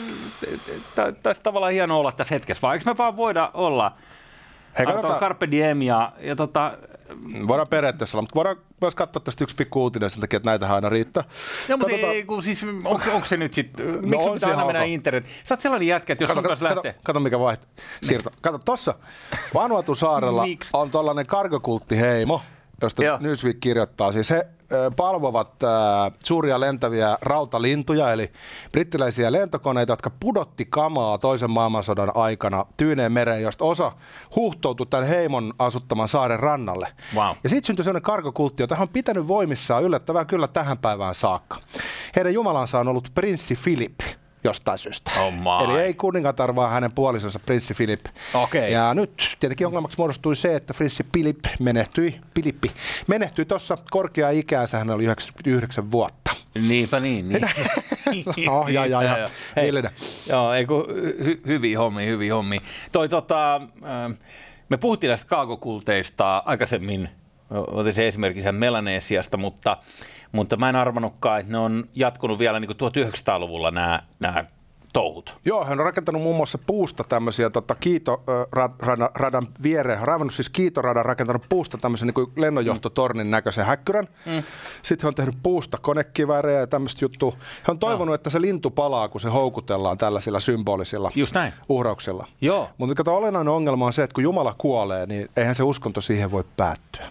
tä- 0.95 1.13
tässä 1.23 1.43
tavallaan 1.43 1.73
hienoa 1.73 1.99
olla 1.99 2.13
tässä 2.13 2.35
hetkessä, 2.35 2.63
vai 2.63 2.77
eikö 2.77 2.91
me 2.91 2.99
vaan 2.99 3.17
voida 3.17 3.51
olla 3.55 3.93
Hei, 4.79 4.87
katsotaan, 4.87 5.21
Carpe 5.21 5.51
Diem 5.51 5.83
ja, 5.83 6.13
ja 6.21 6.37
tota, 6.37 6.79
voidaan 7.49 7.69
periaatteessa 7.69 8.17
olla, 8.19 8.23
mutta 8.23 8.35
voidaan 8.35 8.57
myös 8.81 8.95
katsoa 8.95 9.23
tästä 9.23 9.45
yksi 9.45 9.57
pikku 9.57 9.83
uutinen 9.83 10.11
sen 10.11 10.21
takia, 10.21 10.37
että 10.37 10.51
näitä 10.51 10.75
aina 10.75 10.89
riittää. 10.89 11.25
No, 11.69 11.77
mutta 11.77 11.91
Katsotaan- 11.91 12.15
ei, 12.15 12.25
kun 12.25 12.43
siis, 12.43 12.65
onko, 12.85 13.01
onko 13.13 13.27
se 13.27 13.37
nyt 13.37 13.55
sitten, 13.55 13.87
miksi 13.87 14.09
No 14.11 14.19
on 14.19 14.25
sun 14.25 14.35
pitää 14.35 14.51
aina 14.51 14.65
mennä 14.65 14.85
internet? 14.85 15.27
Sä 15.45 15.55
oot 15.55 15.61
sellainen 15.61 15.89
jätkä, 15.89 16.13
että 16.13 16.23
jos 16.25 16.29
sun 16.29 16.37
Kato, 16.37 16.49
kanssa 16.49 16.65
kato, 16.69 16.75
lähtee. 16.75 16.93
kato, 16.93 17.03
kato, 17.05 17.21
mikä 17.21 17.39
vaiht 17.41 17.63
siirto. 18.03 18.31
Kato, 18.41 18.59
tossa 18.59 18.95
Vanuatu 19.55 19.95
saarella 19.95 20.43
Miksi? 20.43 20.71
on 20.73 20.91
tollanen 20.91 21.27
kargokulttiheimo, 21.27 22.43
josta 22.83 23.05
Joo. 23.05 23.19
Newsweek 23.21 23.61
kirjoittaa. 23.61 24.13
Siis 24.13 24.31
he 24.31 24.47
palvovat 24.97 25.63
ö, 25.63 25.67
suuria 26.25 26.61
lentäviä 26.61 27.19
rautalintuja, 27.23 28.13
eli 28.13 28.33
brittiläisiä 28.73 29.33
lentokoneita, 29.33 29.93
jotka 29.93 30.11
pudotti 30.21 30.65
kamaa 30.65 31.19
toisen 31.19 31.51
maailmansodan 31.51 32.13
aikana 32.15 32.67
Tyyneen 32.77 33.13
mereen, 33.13 33.43
josta 33.43 33.65
osa 33.65 33.93
huuhtoutui 34.37 34.87
tämän 34.87 35.07
heimon 35.07 35.55
asuttaman 35.59 36.09
saaren 36.09 36.41
rannalle. 36.41 36.89
Wow. 37.15 37.37
Ja 37.43 37.49
sitten 37.49 37.67
syntyi 37.67 37.85
sellainen 37.85 38.03
kargokultti, 38.03 38.63
jota 38.63 38.75
hän 38.75 38.83
on 38.83 38.89
pitänyt 38.89 39.29
voimissaan 39.29 39.85
yllättävän 39.85 40.27
kyllä 40.27 40.49
tähän 40.49 40.79
päivään 40.79 41.15
saakka. 41.15 41.57
Heidän 42.17 42.35
jumalansa 42.35 42.79
on 42.79 42.89
ollut 42.89 43.11
prinssi 43.15 43.59
Philip 43.65 44.01
jostain 44.45 44.79
syystä. 44.79 45.11
Oh 45.21 45.33
my. 45.33 45.65
Eli 45.65 45.81
ei 45.81 45.95
kuningatar, 45.95 46.55
vaan 46.55 46.71
hänen 46.71 46.93
puolisonsa 46.93 47.39
prinssi 47.39 47.75
Philip. 47.75 48.05
Okei. 48.35 48.73
Ja 48.73 48.95
nyt 48.95 49.37
tietenkin 49.41 49.67
ongelmaksi 49.67 49.99
muodostui 49.99 50.37
se, 50.37 50.57
että 50.57 50.75
prinssi 50.75 51.05
Philip 51.13 51.39
menehtyi, 51.59 52.21
Filippi, 52.35 52.71
menehtyi 53.07 53.45
tuossa 53.45 53.79
korkeaa 53.91 54.31
ikäänsä, 54.31 54.79
hän 54.79 54.91
oli 54.91 55.05
99 55.05 55.91
vuotta. 55.91 56.31
Niinpä 56.69 57.01
niin. 57.01 57.29
niin. 57.29 57.41
Oh, 58.51 58.69
ja, 58.69 58.87
ja, 58.87 59.03
ja. 59.03 59.29
Hei, 59.57 59.73
joo, 60.29 60.53
ei 60.53 60.67
kun 60.67 60.87
hy, 61.25 61.43
hyviä 61.47 61.79
hommia, 61.79 62.07
hyviä 62.07 62.35
hommia. 62.35 62.61
Toi, 62.93 63.09
tota, 63.09 63.55
ähm, 63.57 64.13
me 64.69 64.77
puhuttiin 64.77 65.09
näistä 65.09 65.27
kaakokulteista 65.27 66.43
aikaisemmin, 66.47 67.09
otin 67.51 67.95
se 67.95 68.09
esimerkiksi 68.09 68.43
sen 68.43 68.55
Melanesiasta, 68.55 69.37
mutta, 69.37 69.77
mutta 70.33 70.57
mä 70.57 70.69
en 70.69 70.77
arvannutkaan, 70.77 71.41
että 71.41 71.53
ne 71.53 71.59
on 71.59 71.85
jatkunut 71.95 72.39
vielä 72.39 72.61
niin 72.61 72.71
kuin 72.77 72.93
1900-luvulla 72.93 73.71
nämä, 73.71 74.03
nämä 74.21 74.45
touhut. 74.93 75.37
Joo, 75.45 75.65
hän 75.65 75.81
on 75.81 75.85
rakentanut 75.85 76.23
muun 76.23 76.37
muassa 76.37 76.59
puusta 76.67 77.05
tämmöisiä 77.05 77.51
tota, 77.51 77.75
kiitoradan 77.75 79.11
radan 79.15 79.47
viereen. 79.63 80.01
Raivannut 80.01 80.35
siis 80.35 80.51
kiitoradan, 80.51 81.05
rakentanut 81.05 81.43
puusta 81.49 81.79
tämmöisen 81.79 82.07
niin 82.07 82.15
kuin 82.15 82.33
lennonjohtotornin 82.37 83.31
näköisen 83.31 83.67
häkkyrän. 83.67 84.09
Mm. 84.27 84.43
Sitten 84.83 85.05
hän 85.05 85.09
on 85.09 85.15
tehnyt 85.15 85.35
puusta 85.43 85.79
konekiväärejä 85.79 86.61
ja 86.61 86.67
tämmöistä 86.67 87.05
juttua. 87.05 87.33
Hän 87.33 87.75
on 87.75 87.79
toivonut, 87.79 88.15
että 88.15 88.31
se 88.31 88.41
lintu 88.41 88.71
palaa, 88.71 89.09
kun 89.09 89.21
se 89.21 89.29
houkutellaan 89.29 89.99
tällaisilla 89.99 90.41
symbolisilla 90.41 91.11
Just 91.15 91.35
näin. 91.35 91.53
uhrauksilla. 91.69 92.27
Joo. 92.41 92.69
Mutta 92.79 92.95
kato, 92.95 93.17
olennainen 93.17 93.53
ongelma 93.53 93.87
on 93.87 93.93
se, 93.93 94.03
että 94.03 94.15
kun 94.15 94.25
Jumala 94.25 94.55
kuolee, 94.59 95.07
niin 95.07 95.29
eihän 95.37 95.55
se 95.55 95.63
uskonto 95.63 96.01
siihen 96.01 96.31
voi 96.31 96.45
päättyä. 96.57 97.07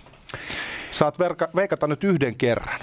Saat 0.92 1.20
verka, 1.20 1.48
veikata 1.56 1.88
nyt 1.88 2.04
yhden 2.04 2.36
kerran, 2.36 2.80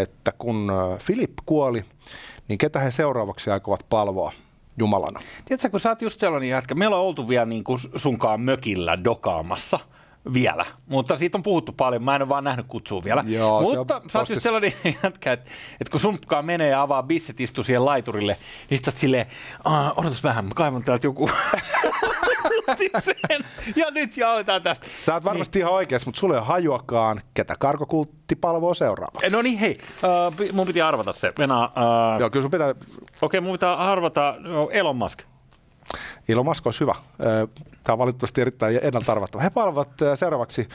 että 0.00 0.32
kun 0.38 0.70
ö, 0.70 0.98
Filip 0.98 1.32
kuoli, 1.46 1.84
niin 2.48 2.58
ketä 2.58 2.80
he 2.80 2.90
seuraavaksi 2.90 3.50
aikovat 3.50 3.86
palvoa 3.90 4.32
Jumalana? 4.78 5.20
Tiedätkö, 5.44 5.70
kun 5.70 5.80
sä 5.80 5.88
oot 5.88 6.02
just 6.02 6.20
sellainen 6.20 6.48
jätkä, 6.48 6.74
meillä 6.74 6.96
on 6.96 7.02
oltu 7.06 7.28
vielä 7.28 7.46
niin 7.46 7.64
kuin 7.64 7.78
sunkaan 7.96 8.40
mökillä 8.40 9.04
dokaamassa 9.04 9.80
vielä, 10.34 10.64
mutta 10.86 11.16
siitä 11.16 11.38
on 11.38 11.42
puhuttu 11.42 11.72
paljon, 11.72 12.02
mä 12.02 12.16
en 12.16 12.22
ole 12.22 12.28
vaan 12.28 12.44
nähnyt 12.44 12.66
kutsua 12.68 13.04
vielä. 13.04 13.24
Joo, 13.26 13.58
on 13.58 13.78
mutta 13.78 14.02
sä 14.08 14.18
oot 14.18 14.28
just 14.28 14.42
sellainen 14.42 14.72
jätkä, 15.02 15.32
että, 15.32 15.50
että 15.80 15.90
kun 15.90 16.00
sunkaan 16.00 16.44
menee 16.44 16.68
ja 16.68 16.82
avaa 16.82 17.02
bisset 17.02 17.40
istuu 17.40 17.64
siihen 17.64 17.84
laiturille, 17.84 18.36
niin 18.70 18.78
sit 18.78 18.84
sä 18.84 18.90
oot 18.90 18.96
silleen, 18.98 19.26
"Aa, 19.64 19.92
odotas 19.96 20.24
vähän, 20.24 20.44
mä 20.44 20.50
kaivan 20.54 20.82
täältä 20.82 21.06
joku 21.06 21.30
ja 23.76 23.90
nyt 23.90 24.16
jaotaan 24.16 24.62
tästä. 24.62 24.86
Sä 24.94 25.14
oot 25.14 25.24
varmasti 25.24 25.58
ihan 25.58 25.72
oikeassa, 25.72 26.06
mutta 26.08 26.18
sulle 26.18 26.34
ei 26.34 26.38
ole 26.38 26.46
hajuakaan, 26.46 27.20
ketä 27.34 27.56
karkokultti 27.58 28.36
palvoo 28.36 28.74
seuraavaksi. 28.74 29.30
No 29.30 29.42
niin, 29.42 29.58
hei, 29.58 29.78
uh, 30.02 30.52
mun 30.52 30.66
piti 30.66 30.82
arvata 30.82 31.12
se. 31.12 31.32
Mennään, 31.38 31.64
uh, 31.64 32.20
Joo, 32.20 32.30
kyllä 32.30 32.42
sun 32.42 32.50
pitää, 32.50 32.74
Okei, 33.22 33.40
mun 33.40 33.52
pitää 33.52 33.74
arvata 33.74 34.34
no, 34.38 34.68
Elon 34.72 34.96
Musk. 34.96 35.22
Elon 36.28 36.44
Musk 36.44 36.66
olisi 36.66 36.80
hyvä. 36.80 36.94
Tämä 37.84 37.92
on 37.94 37.98
valitettavasti 37.98 38.40
erittäin 38.40 38.78
ennalta 38.82 39.12
arvattava. 39.12 39.42
He 39.42 39.50
palvovat 39.50 40.02
ö, 40.02 40.16
seuraavaksi 40.16 40.68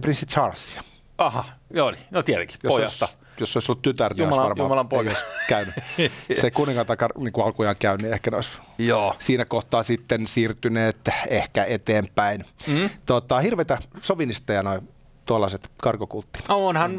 prinssi 0.00 0.26
Charlesia. 0.26 0.82
Aha, 1.18 1.44
joo, 1.70 1.90
niin. 1.90 2.02
no 2.10 2.22
tietenkin, 2.22 2.56
Jos 2.62 2.72
pojasta. 2.74 3.04
Olisi, 3.04 3.18
jos 3.40 3.56
olisi 3.56 3.72
ollut 3.72 3.82
tytär, 3.82 4.14
niin 4.14 4.18
Jumala- 4.24 4.24
olisi 4.24 4.48
varmaan 4.48 4.64
Jumalan 4.64 4.88
poika. 4.88 5.12
käynyt. 5.48 5.74
Se 6.40 6.50
kuningatar 6.50 7.10
niin 7.18 7.32
kuin 7.32 7.44
alkujaan 7.46 7.76
käynyt, 7.78 8.02
niin 8.02 8.12
ehkä 8.12 8.30
ne 8.30 8.36
olisi 8.36 8.50
Joo. 8.78 9.14
siinä 9.18 9.44
kohtaa 9.44 9.82
sitten 9.82 10.26
siirtyneet 10.26 10.96
ehkä 11.28 11.64
eteenpäin. 11.64 12.44
Mm. 12.66 12.90
Tota, 13.06 13.40
hirveitä 13.40 13.78
sovinisteja 14.00 14.62
noin 14.62 14.88
tuollaiset 15.28 15.70
karkokultti. 15.82 16.38
Onhan 16.48 16.92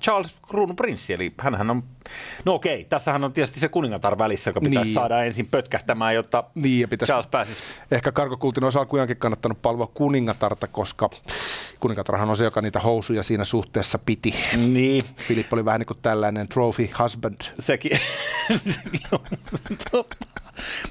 Charles 0.00 0.34
kruununprinssi, 0.48 1.12
eli 1.12 1.32
hänhän 1.40 1.70
on, 1.70 1.82
no 2.44 2.54
okei, 2.54 2.84
tässähän 2.84 3.24
on 3.24 3.32
tietysti 3.32 3.60
se 3.60 3.68
kuningatar 3.68 4.18
välissä, 4.18 4.50
joka 4.50 4.60
pitäisi 4.60 4.84
Niin. 4.88 4.94
saada 4.94 5.24
ensin 5.24 5.46
pötkähtämään, 5.46 6.14
jotta 6.14 6.44
Niin, 6.54 6.80
ja 6.80 6.88
pitäisi 6.88 7.10
Charles 7.10 7.26
pääsisi. 7.26 7.62
ehkä 7.90 8.12
karkokultin 8.12 8.64
olisi 8.64 8.78
alkujaankin 8.78 9.16
kannattanut 9.16 9.62
palvoa 9.62 9.86
kuningatarta, 9.94 10.66
koska 10.68 11.10
kuningatarhan 11.80 12.30
on 12.30 12.36
se, 12.36 12.44
joka 12.44 12.60
niitä 12.60 12.80
housuja 12.80 13.22
siinä 13.22 13.44
suhteessa 13.44 13.98
piti. 13.98 14.34
Niin, 14.56 15.02
Filippo 15.16 15.56
oli 15.56 15.64
vähän 15.64 15.78
niin 15.80 15.86
kuin 15.86 15.98
tällainen 16.02 16.48
trophy 16.48 16.88
husband. 17.02 17.40
sekin, 17.60 17.98
sekin 18.56 19.00
on 19.12 19.20
totta. 19.90 20.31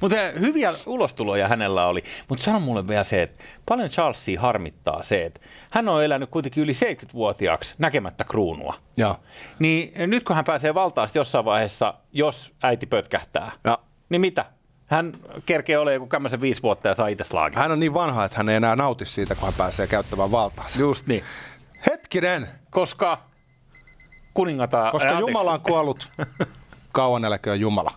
Mutta 0.02 0.15
hyviä 0.39 0.74
ulostuloja 0.86 1.47
hänellä 1.47 1.86
oli. 1.88 2.04
Mutta 2.30 2.43
sano 2.43 2.60
mulle 2.60 2.88
vielä 2.88 3.04
se, 3.04 3.21
että 3.21 3.43
paljon 3.69 3.89
Charlesia 3.89 4.41
harmittaa 4.41 5.04
se, 5.04 5.26
että 5.26 5.41
hän 5.69 5.89
on 5.89 6.04
elänyt 6.04 6.30
kuitenkin 6.30 6.63
yli 6.63 6.71
70-vuotiaaksi 6.71 7.76
näkemättä 7.78 8.24
kruunua. 8.24 8.76
Joo. 8.97 9.19
Niin 9.60 10.10
nyt 10.10 10.24
kun 10.24 10.36
hän 10.36 10.45
pääsee 10.45 10.74
valtaan 10.74 11.08
sitten 11.08 11.19
jossain 11.19 11.45
vaiheessa, 11.45 11.93
jos 12.13 12.52
äiti 12.63 12.86
pötkähtää, 12.86 13.52
Ja 13.63 13.80
niin 14.10 14.21
mitä? 14.21 14.45
Hän 14.86 15.13
kerkee 15.45 15.78
olemaan 15.78 15.93
joku 15.93 16.08
kämmäisen 16.08 16.41
viisi 16.41 16.62
vuotta 16.62 16.88
ja 16.88 16.95
saa 16.95 17.08
itse 17.08 17.24
slaagin. 17.24 17.60
hän 17.60 17.71
on 17.71 17.80
niin 17.80 17.93
vanha, 17.93 18.26
että 18.26 18.38
hän 18.38 18.50
ei 18.50 18.56
enää 18.56 18.76
nauti 18.76 19.06
siitä, 19.06 19.36
kun 19.36 19.43
hän 19.43 19.54
pääsee 19.58 19.88
käyttämään 19.88 20.32
valtaansa. 20.32 20.80
Just 20.80 21.08
niin. 21.08 21.24
Hetkinen! 21.89 22.50
Koska 22.69 23.17
kuningata... 24.34 24.89
Koska 24.91 25.10
ää. 25.10 25.19
Jumala 25.19 25.54
on 25.54 25.62
kuollut, 25.62 26.10
kauan 26.91 27.26
eläköön 27.26 27.60
Jumala. 27.60 27.91